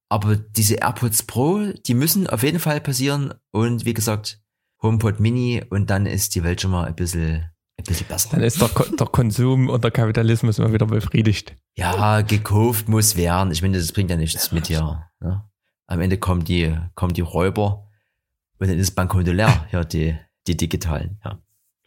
[0.09, 3.35] Aber diese AirPods Pro, die müssen auf jeden Fall passieren.
[3.51, 4.41] Und wie gesagt,
[4.81, 7.45] HomePod Mini und dann ist die Welt schon mal ein bisschen
[7.77, 8.29] ein bisschen besser.
[8.31, 11.55] Dann ist der, der Konsum und der Kapitalismus immer wieder befriedigt.
[11.75, 13.51] Ja, gekauft muss werden.
[13.51, 15.07] Ich meine, das bringt ja nichts mit dir.
[15.19, 15.47] Ne?
[15.85, 17.87] Am Ende kommen die, kommen die Räuber
[18.57, 20.17] und dann ist Bankkonto leer, ja, die,
[20.47, 21.39] die digitalen, ja.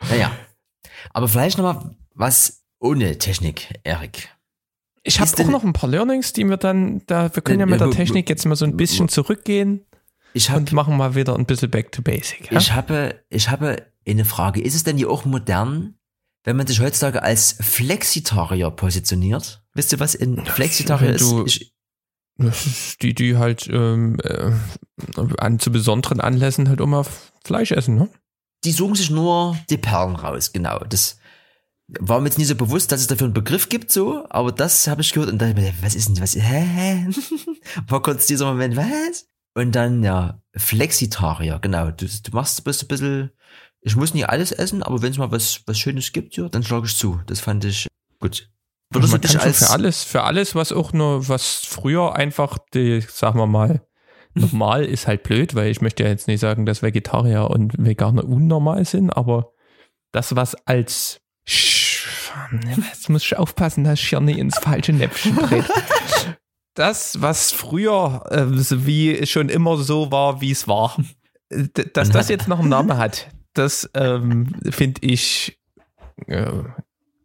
[0.08, 0.30] Naja.
[1.12, 4.30] Aber vielleicht nochmal was ohne Technik, Erik.
[5.02, 7.80] Ich habe auch noch ein paar Learnings, die wir dann, da, wir können ja mit
[7.80, 9.86] der Technik jetzt mal so ein bisschen zurückgehen
[10.36, 12.50] hab, und machen mal wieder ein bisschen back to basic.
[12.50, 12.58] Ja?
[12.58, 14.60] Ich habe, ich habe eine Frage.
[14.60, 15.94] Ist es denn hier auch modern,
[16.44, 19.62] wenn man sich heutzutage als Flexitarier positioniert?
[19.74, 21.32] Wisst ihr, was ein Flexitarier ist?
[21.46, 21.74] Ich,
[22.36, 24.52] das ist die, die halt ähm, äh,
[25.38, 27.04] an zu besonderen Anlässen halt immer
[27.44, 28.08] Fleisch essen, ne?
[28.64, 30.78] Die suchen sich nur die Perlen raus, genau.
[30.80, 31.19] Das
[31.98, 34.86] war mir jetzt nie so bewusst, dass es dafür einen Begriff gibt, so, aber das
[34.86, 37.08] habe ich gehört und dachte mir, was ist denn, was, hä?
[37.88, 39.26] war kurz dieser Moment, was?
[39.54, 41.90] Und dann, ja, Flexitarier, genau.
[41.90, 43.30] Du, du machst, bist ein bisschen
[43.82, 46.62] ich muss nicht alles essen, aber wenn es mal was, was Schönes gibt, ja, dann
[46.62, 47.20] schlage ich zu.
[47.26, 47.88] Das fand ich
[48.20, 48.50] gut.
[48.92, 53.00] Würdest man kann als für alles, für alles, was auch nur, was früher einfach, die,
[53.00, 53.86] sagen wir mal,
[54.34, 58.24] normal ist halt blöd, weil ich möchte ja jetzt nicht sagen, dass Vegetarier und Veganer
[58.24, 59.52] unnormal sind, aber
[60.12, 61.20] das, was als
[62.76, 65.64] Jetzt muss ich aufpassen, dass ich hier nicht ins falsche Näpfchen dreht.
[66.74, 68.46] Das, was früher äh,
[68.86, 70.96] wie schon immer so war, wie es war,
[71.50, 75.60] dass das jetzt noch einen Namen hat, Das ähm, finde ich,
[76.26, 76.62] äh,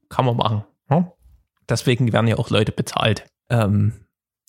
[0.09, 0.63] kann man machen.
[0.87, 1.11] Hm?
[1.69, 3.27] Deswegen werden ja auch Leute bezahlt.
[3.49, 3.93] Ähm,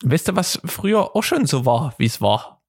[0.03, 2.63] weißt du, was früher auch schon so war, wie es war?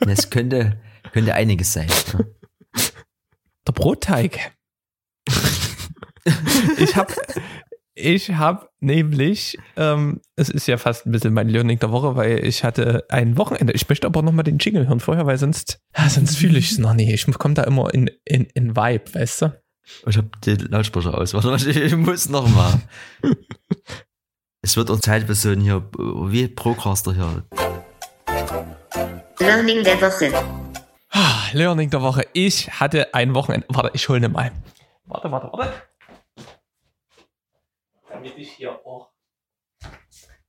[0.00, 0.80] Das könnte,
[1.12, 1.88] könnte einiges sein.
[2.14, 2.34] Ne?
[3.66, 4.52] Der Brotteig.
[6.78, 7.14] ich habe
[7.94, 12.44] ich hab nämlich, ähm, es ist ja fast ein bisschen mein Learning der Woche, weil
[12.44, 13.72] ich hatte ein Wochenende.
[13.72, 16.78] Ich möchte aber nochmal den Jingle hören vorher, weil sonst, ja, sonst fühle ich es
[16.78, 17.10] noch nicht.
[17.10, 19.62] Ich komme da immer in, in, in Vibe, weißt du?
[20.06, 21.34] Ich habe den Lautsprecher aus.
[21.34, 22.80] Warte, ich muss nochmal.
[24.62, 27.44] es wird auch Zeit für so ein hier, wie Procaster hier.
[29.40, 30.32] Learning der Woche.
[31.10, 32.26] Ah, Learning der Woche.
[32.32, 33.66] Ich hatte ein Wochenende.
[33.68, 34.52] Warte, ich hole mal.
[35.06, 35.89] Warte, warte, warte.
[38.22, 39.08] Damit ich hier auch.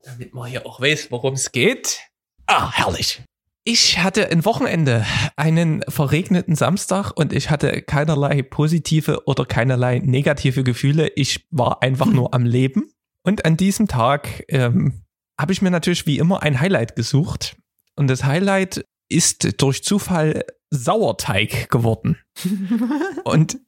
[0.04, 2.02] Damit man hier auch weiß, worum es geht.
[2.46, 3.24] Ah, herrlich.
[3.64, 5.06] Ich hatte ein Wochenende,
[5.38, 11.14] einen verregneten Samstag und ich hatte keinerlei positive oder keinerlei negative Gefühle.
[11.16, 12.92] Ich war einfach nur am Leben.
[13.24, 15.06] Und an diesem Tag ähm,
[15.40, 17.56] habe ich mir natürlich wie immer ein Highlight gesucht.
[17.96, 22.18] Und das Highlight ist durch Zufall Sauerteig geworden.
[23.24, 23.60] und,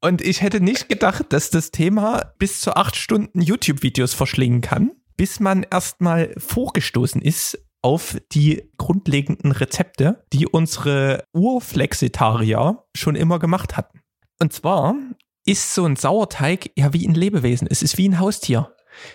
[0.00, 4.92] und ich hätte nicht gedacht, dass das Thema bis zu acht Stunden YouTube-Videos verschlingen kann,
[5.16, 13.76] bis man erstmal vorgestoßen ist auf die grundlegenden Rezepte, die unsere Urflexitarier schon immer gemacht
[13.76, 14.00] hatten.
[14.38, 14.94] Und zwar
[15.44, 17.68] ist so ein Sauerteig ja wie ein Lebewesen.
[17.70, 18.74] Es ist wie ein Haustier.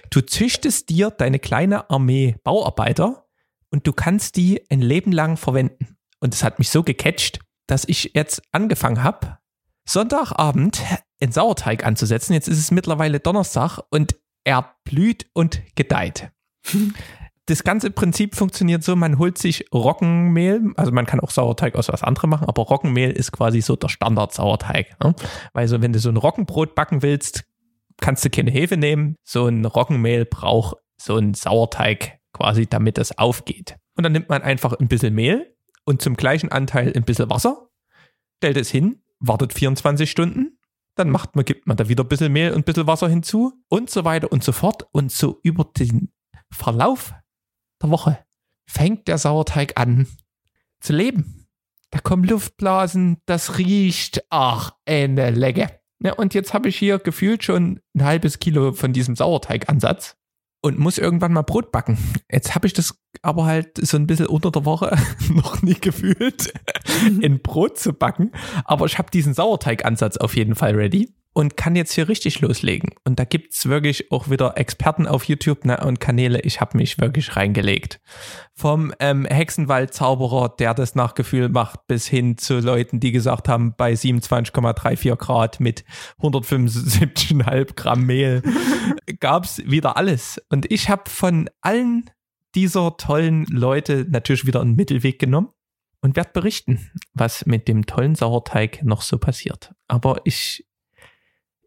[0.10, 3.26] Du züchtest dir deine kleine Armee Bauarbeiter
[3.72, 5.98] und du kannst die ein Leben lang verwenden.
[6.20, 9.38] Und es hat mich so gecatcht, dass ich jetzt angefangen habe,
[9.88, 10.82] Sonntagabend
[11.22, 12.34] einen Sauerteig anzusetzen.
[12.34, 16.32] Jetzt ist es mittlerweile Donnerstag und er blüht und gedeiht.
[17.48, 21.90] das ganze Prinzip funktioniert so, man holt sich Roggenmehl, also man kann auch Sauerteig aus
[21.90, 25.00] was anderem machen, aber Roggenmehl ist quasi so der Standard-Sauerteig.
[25.04, 25.16] Ne?
[25.54, 27.44] Weil so, wenn du so ein Roggenbrot backen willst,
[28.02, 29.16] kannst du keine Hefe nehmen.
[29.24, 33.78] So ein Roggenmehl braucht so ein Sauerteig quasi, damit es aufgeht.
[33.96, 35.56] Und dann nimmt man einfach ein bisschen Mehl
[35.86, 37.70] und zum gleichen Anteil ein bisschen Wasser,
[38.38, 40.58] stellt es hin, wartet 24 Stunden,
[40.96, 43.54] dann macht man, gibt man da wieder ein bisschen Mehl und ein bisschen Wasser hinzu
[43.68, 44.88] und so weiter und so fort.
[44.92, 46.14] Und so über den
[46.52, 47.14] Verlauf
[47.82, 48.26] der Woche
[48.68, 50.08] fängt der Sauerteig an
[50.80, 51.48] zu leben.
[51.92, 55.80] Da kommen Luftblasen, das riecht, ach, eine Lecke.
[56.00, 60.18] Ja, und jetzt habe ich hier gefühlt schon ein halbes Kilo von diesem Sauerteigansatz
[60.66, 61.96] und muss irgendwann mal Brot backen.
[62.28, 64.98] Jetzt habe ich das aber halt so ein bisschen unter der Woche
[65.30, 66.52] noch nie gefühlt,
[67.22, 68.32] in Brot zu backen.
[68.64, 72.92] Aber ich habe diesen Sauerteigansatz auf jeden Fall ready und kann jetzt hier richtig loslegen.
[73.04, 76.40] Und da gibt's wirklich auch wieder Experten auf YouTube ne, und Kanäle.
[76.40, 78.00] Ich habe mich wirklich reingelegt.
[78.54, 83.76] Vom ähm, Hexenwald-Zauberer, der das nach Gefühl macht, bis hin zu Leuten, die gesagt haben,
[83.76, 85.84] bei 27,34 Grad mit
[86.22, 88.42] 175,5 Gramm Mehl
[89.20, 90.42] gab's wieder alles.
[90.48, 92.10] Und ich habe von allen
[92.56, 95.50] dieser tollen Leute natürlich wieder einen Mittelweg genommen
[96.00, 99.74] und werde berichten, was mit dem tollen Sauerteig noch so passiert.
[99.90, 100.66] Aber ich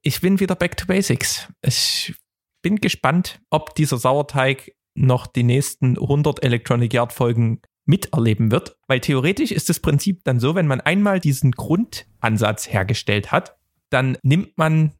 [0.02, 1.48] ich bin wieder back to basics.
[1.62, 2.14] Ich
[2.62, 9.00] bin gespannt, ob dieser Sauerteig noch die nächsten 100 Electronic Yard Folgen miterleben wird, weil
[9.00, 13.56] theoretisch ist das Prinzip dann so, wenn man einmal diesen Grundansatz hergestellt hat,
[13.90, 14.92] dann nimmt man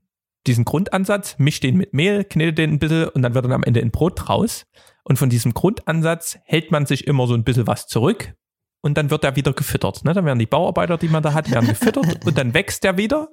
[0.46, 3.64] diesen Grundansatz, mischt den mit Mehl, knetet den ein bisschen und dann wird dann am
[3.64, 4.64] Ende ein Brot raus.
[5.04, 8.34] Und von diesem Grundansatz hält man sich immer so ein bisschen was zurück
[8.80, 10.04] und dann wird er wieder gefüttert.
[10.04, 10.14] Ne?
[10.14, 13.28] Dann werden die Bauarbeiter, die man da hat, werden gefüttert und dann wächst er wieder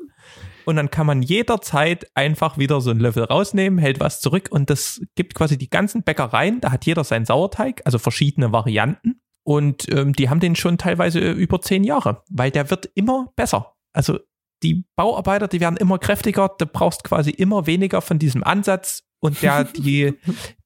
[0.66, 4.70] und dann kann man jederzeit einfach wieder so einen Löffel rausnehmen, hält was zurück und
[4.70, 9.92] das gibt quasi die ganzen Bäckereien, da hat jeder seinen Sauerteig, also verschiedene Varianten und
[9.92, 13.76] ähm, die haben den schon teilweise über zehn Jahre, weil der wird immer besser.
[13.94, 14.20] Also
[14.64, 19.42] die Bauarbeiter, die werden immer kräftiger, du brauchst quasi immer weniger von diesem Ansatz und
[19.42, 20.14] der, die,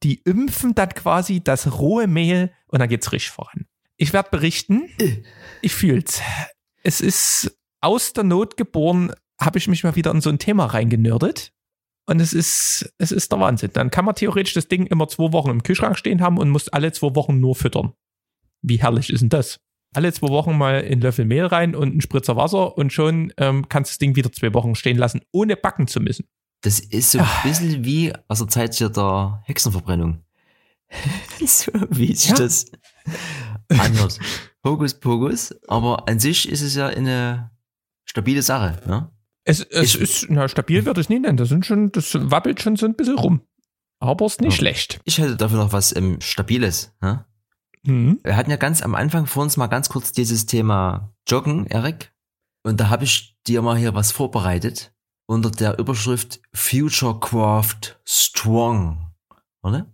[0.04, 3.66] die impfen dann quasi das rohe Mehl und dann geht's richtig voran.
[3.98, 4.90] Ich werde berichten.
[5.62, 6.22] Ich fühl's.
[6.84, 10.66] Es ist aus der Not geboren, habe ich mich mal wieder in so ein Thema
[10.66, 11.54] reingenördet.
[12.06, 13.70] Und es ist, es ist der Wahnsinn.
[13.74, 16.68] Dann kann man theoretisch das Ding immer zwei Wochen im Kühlschrank stehen haben und muss
[16.70, 17.94] alle zwei Wochen nur füttern.
[18.62, 19.60] Wie herrlich ist denn das?
[19.94, 23.70] Alle zwei Wochen mal in Löffel Mehl rein und einen Spritzer Wasser und schon ähm,
[23.70, 26.26] kannst du das Ding wieder zwei Wochen stehen lassen, ohne backen zu müssen.
[26.62, 27.42] Das ist so ein ah.
[27.44, 30.24] bisschen wie aus der Zeit hier der Hexenverbrennung.
[31.46, 32.36] so wie sich ja.
[32.36, 32.66] das
[33.70, 34.20] anhört.
[34.64, 37.52] Hokus Pokus, aber an sich ist es ja eine
[38.06, 38.82] stabile Sache.
[38.88, 39.12] Ne?
[39.50, 41.36] Es, es ich, ist, na, stabil wird es nie nennen.
[41.36, 43.42] Das, sind schon, das wabbelt schon so ein bisschen rum.
[44.00, 44.58] Aber ist nicht ja.
[44.58, 45.00] schlecht.
[45.06, 46.94] Ich hätte dafür noch was ähm, Stabiles.
[47.02, 47.26] Ne?
[47.84, 48.20] Mhm.
[48.24, 52.14] Wir hatten ja ganz am Anfang vor uns mal ganz kurz dieses Thema Joggen, Erik.
[52.64, 54.94] Und da habe ich dir mal hier was vorbereitet
[55.26, 59.12] unter der Überschrift Future Craft Strong.
[59.64, 59.92] Oder?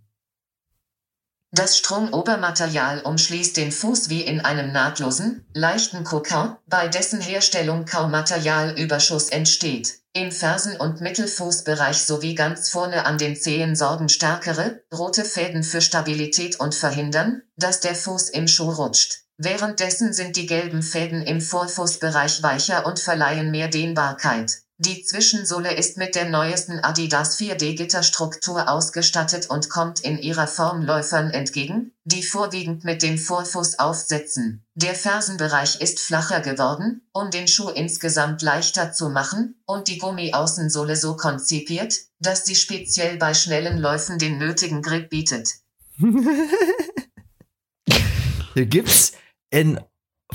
[1.51, 8.11] Das Strumobermaterial umschließt den Fuß wie in einem nahtlosen, leichten Kokon, bei dessen Herstellung kaum
[8.11, 9.99] Materialüberschuss entsteht.
[10.11, 15.81] Im Fersen- und Mittelfußbereich sowie ganz vorne an den Zehen sorgen stärkere, rote Fäden für
[15.81, 19.25] Stabilität und verhindern, dass der Fuß im Schuh rutscht.
[19.37, 24.59] Währenddessen sind die gelben Fäden im Vorfußbereich weicher und verleihen mehr Dehnbarkeit.
[24.77, 31.29] Die Zwischensohle ist mit der neuesten Adidas 4D-Gitterstruktur ausgestattet und kommt in ihrer Form Läufern
[31.29, 34.65] entgegen, die vorwiegend mit dem Vorfuß aufsetzen.
[34.73, 40.97] Der Fersenbereich ist flacher geworden, um den Schuh insgesamt leichter zu machen, und die Gummiaußensohle
[40.97, 45.51] so konzipiert, dass sie speziell bei schnellen Läufen den nötigen Grip bietet.
[48.53, 49.13] Hier gibt's
[49.53, 49.79] einen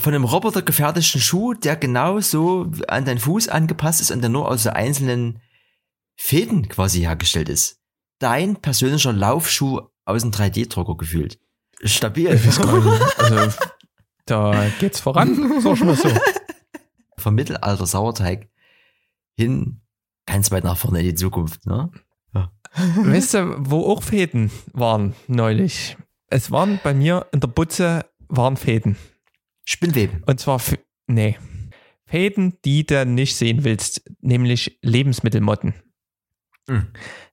[0.00, 4.30] von einem Roboter gefertigten Schuh, der genau so an deinen Fuß angepasst ist und der
[4.30, 5.40] nur aus so einzelnen
[6.16, 7.78] Fäden quasi hergestellt ist.
[8.18, 11.38] Dein persönlicher Laufschuh aus dem 3D-Drucker gefühlt.
[11.82, 12.28] Stabil.
[12.28, 12.62] Also,
[14.26, 16.08] da geht's voran, sag ich mal so.
[17.16, 18.48] Vom Mittelalter Sauerteig
[19.36, 19.80] hin
[20.26, 21.90] ganz weit nach vorne in die Zukunft, ne?
[22.72, 25.96] Weißt du, wo auch Fäden waren neulich?
[26.28, 28.96] Es waren bei mir in der Butze waren Fäden.
[29.64, 30.22] Spinnweben.
[30.26, 31.36] Und zwar, f- nee,
[32.06, 35.74] Fäden, die du nicht sehen willst, nämlich Lebensmittelmotten.
[36.68, 36.88] Mhm.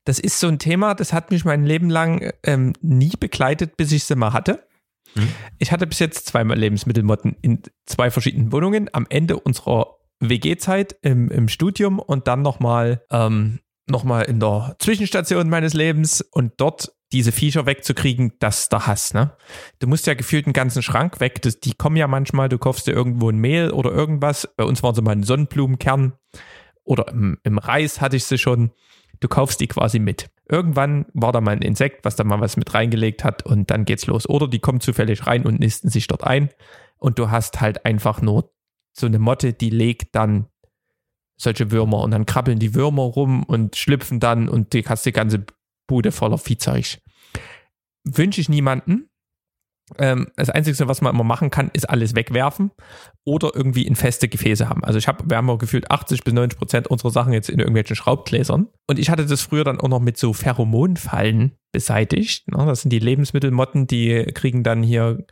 [0.05, 3.91] Das ist so ein Thema, das hat mich mein Leben lang ähm, nie begleitet, bis
[3.91, 4.67] ich sie mal hatte.
[5.15, 5.29] Mhm.
[5.57, 11.29] Ich hatte bis jetzt zweimal Lebensmittelmotten in zwei verschiedenen Wohnungen am Ende unserer WG-Zeit im,
[11.29, 13.59] im Studium und dann nochmal ähm,
[13.89, 18.85] noch mal in der Zwischenstation meines Lebens und dort diese Viecher wegzukriegen, das ist der
[18.85, 19.31] Hass, ne?
[19.79, 21.41] Du musst ja gefühlt einen ganzen Schrank weg.
[21.41, 24.47] Das, die kommen ja manchmal, du kaufst dir irgendwo ein Mehl oder irgendwas.
[24.57, 26.13] Bei uns waren sie mal ein Sonnenblumenkern
[26.83, 28.71] oder im, im Reis hatte ich sie schon.
[29.19, 30.29] Du kaufst die quasi mit.
[30.49, 33.85] Irgendwann war da mal ein Insekt, was da mal was mit reingelegt hat und dann
[33.85, 34.27] geht's los.
[34.27, 36.49] Oder die kommen zufällig rein und nisten sich dort ein
[36.97, 38.51] und du hast halt einfach nur
[38.91, 40.47] so eine Motte, die legt dann
[41.37, 45.11] solche Würmer und dann krabbeln die Würmer rum und schlüpfen dann und du hast die
[45.11, 45.45] ganze
[45.87, 46.99] Bude voller Viehzeug.
[48.03, 49.09] Wünsche ich niemanden.
[49.97, 52.71] Ähm, das Einzige, was man immer machen kann, ist alles wegwerfen
[53.23, 54.83] oder irgendwie in feste Gefäße haben.
[54.83, 57.59] Also ich habe, wir haben ja gefühlt 80 bis 90 Prozent unserer Sachen jetzt in
[57.59, 58.67] irgendwelchen Schraubgläsern.
[58.87, 62.51] Und ich hatte das früher dann auch noch mit so Pheromonfallen beseitigt.
[62.51, 62.65] Ne?
[62.65, 65.25] Das sind die Lebensmittelmotten, die kriegen dann hier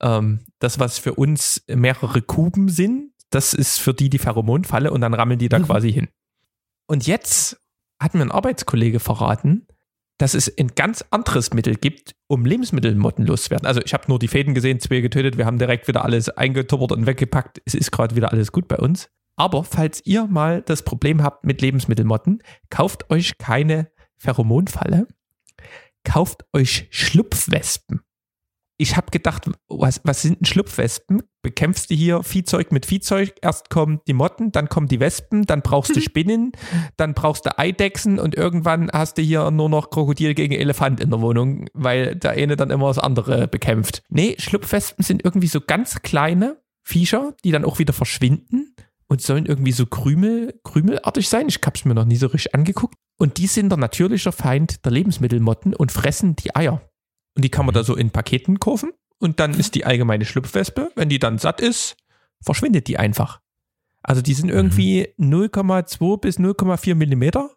[0.00, 3.12] ähm, das, was für uns mehrere Kuben sind.
[3.34, 5.64] Das ist für die die Pheromonfalle und dann rammeln die da Mhm.
[5.64, 6.08] quasi hin.
[6.86, 7.58] Und jetzt
[7.98, 9.66] hat mir ein Arbeitskollege verraten,
[10.18, 13.66] dass es ein ganz anderes Mittel gibt, um Lebensmittelmotten loszuwerden.
[13.66, 16.92] Also ich habe nur die Fäden gesehen, zwei getötet, wir haben direkt wieder alles eingetuppert
[16.92, 17.60] und weggepackt.
[17.64, 19.10] Es ist gerade wieder alles gut bei uns.
[19.36, 25.08] Aber falls ihr mal das Problem habt mit Lebensmittelmotten, kauft euch keine Pheromonfalle,
[26.04, 28.02] kauft euch Schlupfwespen.
[28.76, 31.22] Ich habe gedacht, was, was sind denn Schlupfwespen?
[31.42, 33.34] Bekämpfst du hier Viehzeug mit Viehzeug?
[33.40, 36.52] Erst kommen die Motten, dann kommen die Wespen, dann brauchst du Spinnen,
[36.96, 41.10] dann brauchst du Eidechsen und irgendwann hast du hier nur noch Krokodil gegen Elefant in
[41.10, 44.02] der Wohnung, weil der eine dann immer das andere bekämpft.
[44.08, 48.74] Nee, Schlupfwespen sind irgendwie so ganz kleine Viecher, die dann auch wieder verschwinden
[49.06, 51.46] und sollen irgendwie so Krümel, krümelartig sein.
[51.48, 52.96] Ich hab's mir noch nie so richtig angeguckt.
[53.16, 56.82] Und die sind der natürliche Feind der Lebensmittelmotten und fressen die Eier.
[57.36, 58.92] Und die kann man da so in Paketen kaufen.
[59.18, 61.96] Und dann ist die allgemeine Schlupfwespe, wenn die dann satt ist,
[62.42, 63.40] verschwindet die einfach.
[64.02, 67.50] Also die sind irgendwie 0,2 bis 0,4 Millimeter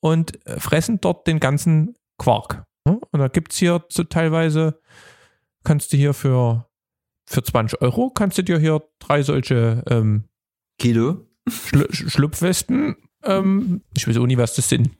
[0.00, 2.64] und fressen dort den ganzen Quark.
[3.10, 4.80] Und da gibt's hier so teilweise,
[5.62, 6.66] kannst du hier für,
[7.26, 10.24] für 20 Euro, kannst du dir hier drei solche ähm,
[10.78, 11.26] Kilo.
[11.48, 14.90] Schl Sch- Schlupfwespen, ähm, ich weiß auch nie, was das sind.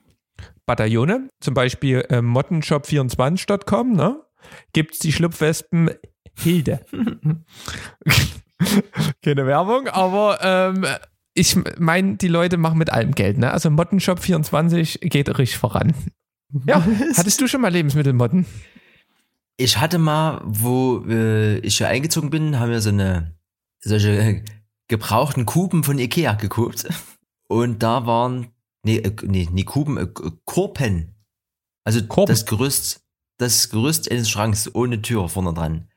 [0.66, 4.20] Bataillone, zum Beispiel ähm, mottenshop24.com, ne?
[4.72, 5.91] Gibt es die Schlupfwespen
[6.39, 6.85] Hilde.
[9.22, 10.87] Keine Werbung, aber ähm,
[11.35, 13.51] ich meine, die Leute machen mit allem Geld, ne?
[13.51, 15.95] Also Mottenshop24 geht richtig voran.
[16.66, 18.47] Ja, hattest du schon mal Lebensmittelmotten?
[19.57, 23.35] Ich hatte mal, wo äh, ich ja eingezogen bin, haben wir so eine
[23.80, 24.45] solche äh,
[24.89, 26.87] gebrauchten Kuben von Ikea gekauft.
[27.49, 28.49] Und da waren,
[28.85, 30.07] nee, äh, nee, nie Kuben, äh,
[30.45, 31.14] Korpen.
[31.85, 32.32] Also Korpen.
[32.32, 33.05] das Gerüst,
[33.39, 35.89] das Gerüst eines Schranks ohne Tür vorne dran.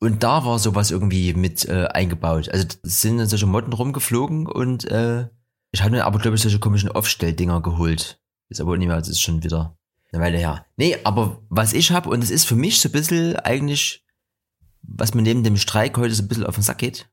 [0.00, 2.48] Und da war sowas irgendwie mit äh, eingebaut.
[2.50, 5.28] Also sind dann solche Motten rumgeflogen und äh,
[5.72, 8.20] ich hatte mir aber, glaube ich, solche komischen Aufstelldinger geholt.
[8.48, 9.76] Ist aber nicht mehr, das ist schon wieder
[10.12, 10.66] Eine Weile her.
[10.76, 14.06] Nee, aber was ich habe, und es ist für mich so ein bisschen eigentlich,
[14.82, 17.10] was mir neben dem Streik heute so ein bisschen auf den Sack geht.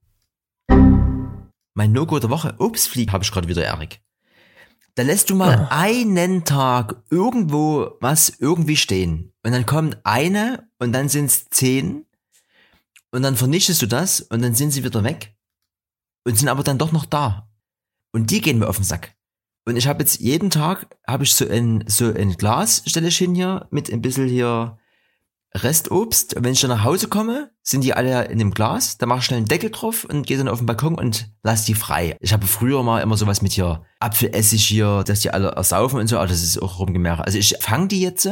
[1.73, 4.01] Mein No-Go der Woche, Obstflieg, habe ich gerade wieder, Erik.
[4.95, 5.67] Da lässt du mal Ah.
[5.71, 9.33] einen Tag irgendwo was irgendwie stehen.
[9.43, 12.05] Und dann kommt eine und dann sind es zehn.
[13.11, 15.35] Und dann vernichtest du das und dann sind sie wieder weg.
[16.25, 17.49] Und sind aber dann doch noch da.
[18.13, 19.15] Und die gehen mir auf den Sack.
[19.67, 23.17] Und ich habe jetzt jeden Tag habe ich so ein so ein Glas stelle ich
[23.17, 24.77] hin hier mit ein bisschen hier
[25.55, 26.35] Restobst.
[26.37, 28.97] Wenn ich dann nach Hause komme, sind die alle in dem Glas.
[28.97, 31.65] Da mache ich schnell einen Deckel drauf und gehe dann auf den Balkon und lass
[31.65, 32.17] die frei.
[32.19, 36.07] Ich habe früher mal immer sowas mit hier Apfelessig hier, dass die alle ersaufen und
[36.07, 36.17] so.
[36.17, 37.25] Aber das ist auch rumgemerkt.
[37.25, 38.27] Also ich fange die jetzt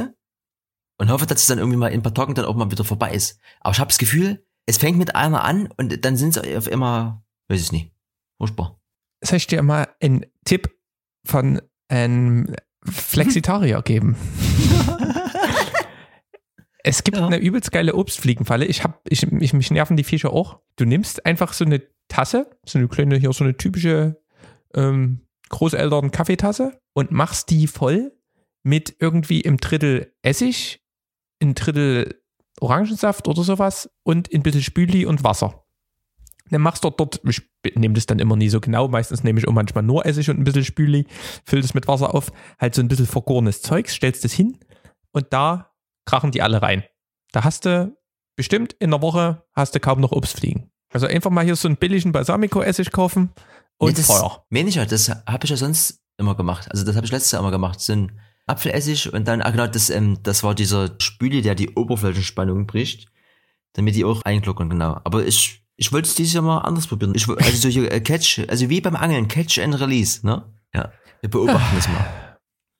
[0.98, 2.84] und hoffe, dass es dann irgendwie mal in ein paar Tagen dann auch mal wieder
[2.84, 3.40] vorbei ist.
[3.62, 6.68] Aber ich habe das Gefühl, es fängt mit einer an und dann sind sie auf
[6.68, 7.92] immer, weiß ich nicht,
[8.38, 8.80] furchtbar.
[9.24, 10.70] Soll ich dir mal einen Tipp
[11.26, 12.54] von einem
[12.86, 14.18] Flexitarier geben?
[16.84, 17.26] Es gibt Ja.
[17.26, 18.66] eine übelst geile Obstfliegenfalle.
[18.66, 20.60] Ich hab, ich, ich, mich nerven die Viecher auch.
[20.76, 24.22] Du nimmst einfach so eine Tasse, so eine kleine, hier so eine typische
[24.76, 28.12] ähm, Großeltern Kaffeetasse und machst die voll
[28.64, 30.82] mit irgendwie im Drittel Essig,
[31.42, 32.22] ein Drittel
[32.60, 35.66] Orangensaft oder sowas und ein bisschen Spüli und Wasser.
[36.50, 37.42] Dann machst du dort, ich
[37.76, 40.38] nehme das dann immer nie so genau, meistens nehme ich auch manchmal nur Essig und
[40.40, 41.08] ein bisschen Spüli,
[41.46, 44.58] füll das mit Wasser auf, halt so ein bisschen vergorenes Zeugs, stellst das hin
[45.12, 45.73] und da
[46.06, 46.84] krachen die alle rein.
[47.32, 47.96] Da hast du
[48.36, 50.72] bestimmt in der Woche hast du kaum noch Obstfliegen.
[50.92, 53.32] Also einfach mal hier so einen billigen Balsamico-Essig kaufen
[53.78, 54.46] und Nee, das Feuer.
[54.52, 56.70] Ja, das habe ich ja sonst immer gemacht.
[56.72, 57.80] Also das habe ich letztes Jahr immer gemacht.
[57.80, 61.76] So ein Apfelessig und dann, ah genau, das, ähm, das war dieser Spüli, der die
[61.76, 63.08] Oberflächenspannung bricht,
[63.74, 65.00] damit die auch einklockern, genau.
[65.06, 67.14] Aber ich, ich wollte es dieses Jahr mal anders probieren.
[67.16, 70.44] Ich, also so hier äh, Catch, also wie beim Angeln, Catch and Release, ne?
[70.74, 70.92] Ja.
[71.22, 72.06] Wir beobachten das mal.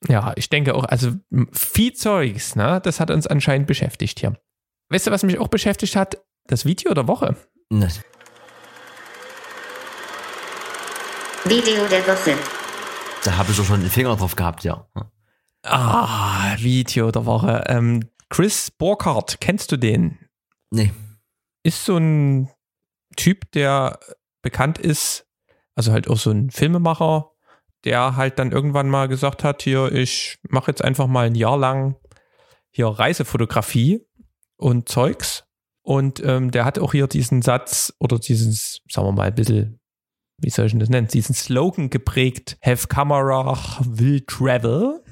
[0.08, 1.12] Ja, ich denke auch, also
[1.52, 2.80] viel Zeugs, ne?
[2.82, 4.38] Das hat uns anscheinend beschäftigt hier.
[4.90, 6.22] Weißt du, was mich auch beschäftigt hat?
[6.46, 7.36] Das Video der Woche.
[7.70, 7.88] Ne.
[11.44, 12.36] Video der Woche.
[13.24, 14.86] Da habe ich doch schon den Finger drauf gehabt, ja.
[15.62, 17.64] Ah, Video der Woche.
[17.66, 20.18] Ähm, Chris Burkhardt, kennst du den?
[20.70, 20.92] Nee.
[21.62, 22.50] Ist so ein
[23.16, 23.98] Typ, der
[24.42, 25.26] bekannt ist,
[25.74, 27.30] also halt auch so ein Filmemacher,
[27.84, 31.58] der halt dann irgendwann mal gesagt hat, hier, ich mache jetzt einfach mal ein Jahr
[31.58, 31.96] lang
[32.70, 34.06] hier Reisefotografie
[34.56, 35.44] und Zeugs.
[35.82, 39.80] Und ähm, der hat auch hier diesen Satz oder dieses, sagen wir mal, ein bisschen,
[40.38, 45.02] wie soll ich denn das nennen, diesen Slogan geprägt, Have Camera, will travel.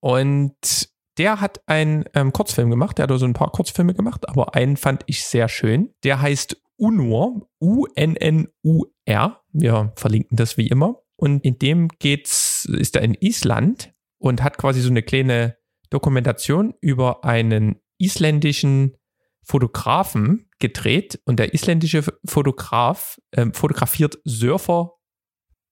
[0.00, 0.88] Und
[1.18, 4.76] der hat einen ähm, Kurzfilm gemacht, der hat so ein paar Kurzfilme gemacht, aber einen
[4.76, 5.94] fand ich sehr schön.
[6.04, 9.40] Der heißt Unur, U-N-N-U-R.
[9.52, 11.00] Wir verlinken das wie immer.
[11.20, 15.56] Und in dem geht's, ist er in Island und hat quasi so eine kleine
[15.90, 18.96] Dokumentation über einen isländischen
[19.42, 21.20] Fotografen gedreht.
[21.24, 24.92] Und der isländische Fotograf ähm, fotografiert Surfer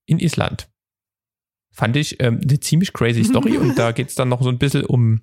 [0.06, 0.68] in Island.
[1.72, 3.56] Fand ich ähm, eine ziemlich crazy Story.
[3.56, 5.22] und da geht's dann noch so ein bisschen um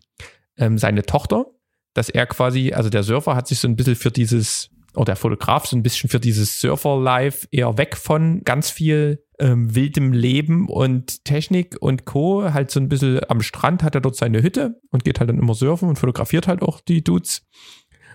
[0.55, 1.47] ähm, seine Tochter,
[1.93, 5.15] dass er quasi, also der Surfer hat sich so ein bisschen für dieses, oder der
[5.17, 10.67] Fotograf so ein bisschen für dieses Surfer-Life eher weg von ganz viel ähm, wildem Leben
[10.67, 12.53] und Technik und Co.
[12.53, 15.39] Halt so ein bisschen am Strand hat er dort seine Hütte und geht halt dann
[15.39, 17.45] immer surfen und fotografiert halt auch die Dudes.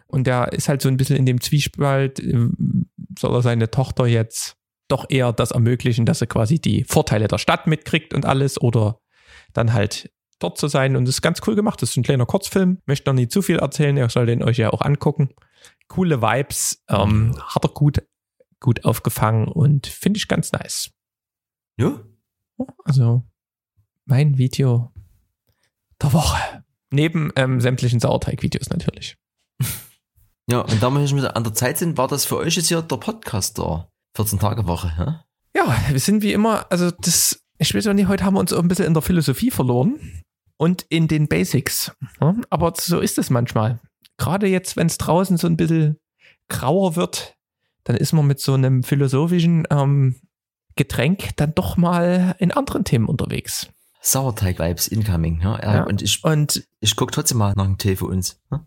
[0.07, 2.89] Und der ist halt so ein bisschen in dem Zwiespalt, ähm,
[3.19, 4.57] soll er seine Tochter jetzt
[4.89, 9.01] doch eher das ermöglichen, dass er quasi die Vorteile der Stadt mitkriegt und alles oder
[9.53, 10.97] dann halt dort zu sein.
[10.97, 11.83] Und das ist ganz cool gemacht.
[11.83, 12.79] Das ist ein kleiner Kurzfilm.
[12.87, 13.97] Möchte noch nicht zu viel erzählen.
[13.97, 15.31] Ihr sollt den euch ja auch angucken.
[15.89, 16.83] Coole Vibes.
[16.89, 18.03] Ähm, hat er gut,
[18.61, 20.91] gut aufgefangen und finde ich ganz nice.
[21.79, 22.01] Ja?
[22.85, 23.23] Also
[24.05, 24.93] mein Video
[26.03, 26.65] der Woche.
[26.91, 29.17] Neben ähm, sämtlichen Sauerteig-Videos natürlich.
[30.51, 32.69] Ja, und da wir schon wieder an der Zeit sind, war das für euch jetzt
[32.69, 35.25] hier der Podcast der 14-Tage-Woche, ja?
[35.55, 38.55] Ja, wir sind wie immer, also das, ich weiß auch nicht, heute haben wir uns
[38.55, 40.23] auch ein bisschen in der Philosophie verloren
[40.57, 41.93] und in den Basics.
[42.23, 43.79] Ja, aber so ist es manchmal.
[44.17, 45.99] Gerade jetzt, wenn es draußen so ein bisschen
[46.49, 47.37] grauer wird,
[47.85, 50.17] dann ist man mit so einem philosophischen ähm,
[50.79, 53.69] Getränk dann doch mal in anderen Themen unterwegs.
[54.01, 55.61] Sauerteig-Vibes incoming, ja?
[55.61, 55.83] ja.
[55.83, 58.41] Und ich, Und ich guck trotzdem mal nach einem Tee für uns.
[58.51, 58.65] Ja?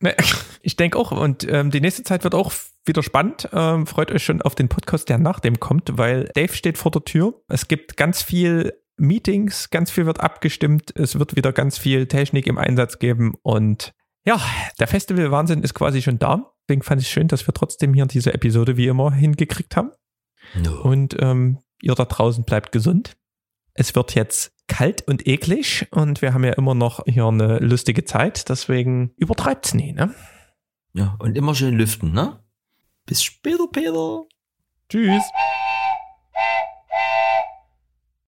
[0.00, 0.14] Ne,
[0.62, 1.10] Ich denke auch.
[1.10, 2.52] Und ähm, die nächste Zeit wird auch
[2.84, 3.48] wieder spannend.
[3.52, 6.90] Ähm, freut euch schon auf den Podcast, der nach dem kommt, weil Dave steht vor
[6.90, 7.42] der Tür.
[7.48, 10.94] Es gibt ganz viel Meetings, ganz viel wird abgestimmt.
[10.96, 13.34] Es wird wieder ganz viel Technik im Einsatz geben.
[13.42, 13.92] Und
[14.24, 14.40] ja,
[14.78, 16.52] der Festival-Wahnsinn ist quasi schon da.
[16.68, 19.90] Deswegen fand ich schön, dass wir trotzdem hier diese Episode wie immer hingekriegt haben.
[20.62, 20.82] No.
[20.82, 23.16] Und ähm, ihr da draußen bleibt gesund.
[23.74, 28.04] es wird jetzt kalt und eklig und wir haben ja immer noch hier eine lustige
[28.04, 30.14] Zeit, deswegen übertreibt's nie, ne?
[30.94, 32.38] Ja, und immer schön lüften, ne?
[33.04, 34.22] Bis später, Peter.
[34.88, 35.24] Tschüss.